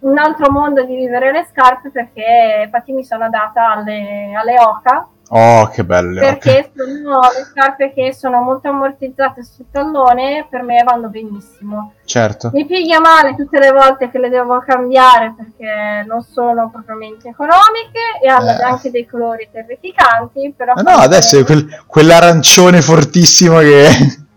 un 0.00 0.16
altro 0.16 0.50
mondo 0.52 0.84
di 0.84 0.94
vivere 0.94 1.32
le 1.32 1.46
scarpe 1.50 1.90
perché 1.90 2.62
infatti 2.64 2.92
mi 2.92 3.04
sono 3.04 3.28
data 3.28 3.72
alle, 3.72 4.32
alle 4.34 4.60
Oca. 4.60 5.08
Oh, 5.30 5.68
che 5.68 5.84
belle! 5.84 6.20
Perché 6.20 6.70
sono 6.74 7.20
le 7.20 7.44
scarpe 7.50 7.92
che 7.92 8.14
sono 8.14 8.40
molto 8.40 8.68
ammortizzate 8.68 9.42
sul 9.44 9.66
tallone, 9.70 10.46
per 10.48 10.62
me 10.62 10.82
vanno 10.82 11.08
benissimo. 11.08 11.92
Certo. 12.06 12.50
Mi 12.54 12.64
piglia 12.64 12.98
male 12.98 13.34
tutte 13.36 13.58
le 13.58 13.70
volte 13.70 14.10
che 14.10 14.18
le 14.18 14.30
devo 14.30 14.58
cambiare 14.66 15.34
perché 15.36 16.02
non 16.06 16.22
sono 16.22 16.70
propriamente 16.70 17.28
economiche 17.28 18.00
e 18.22 18.28
hanno 18.28 18.52
Eh. 18.58 18.62
anche 18.62 18.90
dei 18.90 19.04
colori 19.06 19.48
terrificanti, 19.52 20.54
però... 20.56 20.72
Ah, 20.74 20.80
no, 20.80 20.92
adesso 20.96 21.38
è 21.38 21.44
quel- 21.44 21.84
quell'arancione 21.86 22.80
fortissimo 22.80 23.58
che, 23.58 23.86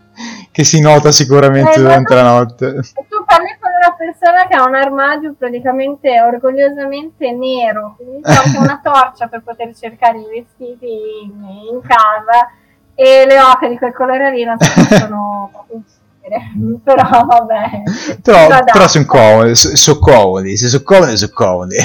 che 0.52 0.64
si 0.66 0.82
nota 0.82 1.14
sicuramente 1.14 1.72
Eh, 1.76 1.80
durante 1.80 2.14
la 2.16 2.24
no. 2.24 2.34
notte. 2.40 2.66
E 2.68 3.06
tu 3.08 3.24
parli 3.26 3.56
con 3.62 3.71
una 3.82 3.96
persona 3.96 4.48
che 4.48 4.56
ha 4.56 4.66
un 4.66 4.76
armadio 4.76 5.34
praticamente 5.38 6.22
orgogliosamente 6.22 7.32
nero, 7.32 7.96
quindi 7.98 8.22
c'è 8.22 8.34
anche 8.46 8.58
una 8.58 8.80
torcia 8.84 9.28
per 9.28 9.42
poter 9.42 9.76
cercare 9.76 10.20
i 10.20 10.26
vestiti 10.26 10.88
in, 11.24 11.44
in 11.72 11.82
casa 11.82 12.52
e 12.94 13.26
le 13.26 13.40
oche 13.40 13.70
di 13.70 13.78
quel 13.78 13.94
colore 13.94 14.32
lì 14.32 14.44
non 14.44 14.60
si 14.60 14.72
possono 14.74 15.50
proprio 15.52 15.82
però 16.84 17.26
vabbè. 17.26 17.82
Però, 18.22 18.48
però 18.64 18.88
sono 18.88 19.06
comodi, 19.06 19.56
so- 19.56 19.76
sono 19.76 20.00
comodi, 20.00 20.56
se 20.56 20.68
sono 20.68 20.84
comodi, 20.84 21.18
sono 21.18 21.32
comodi. 21.34 21.76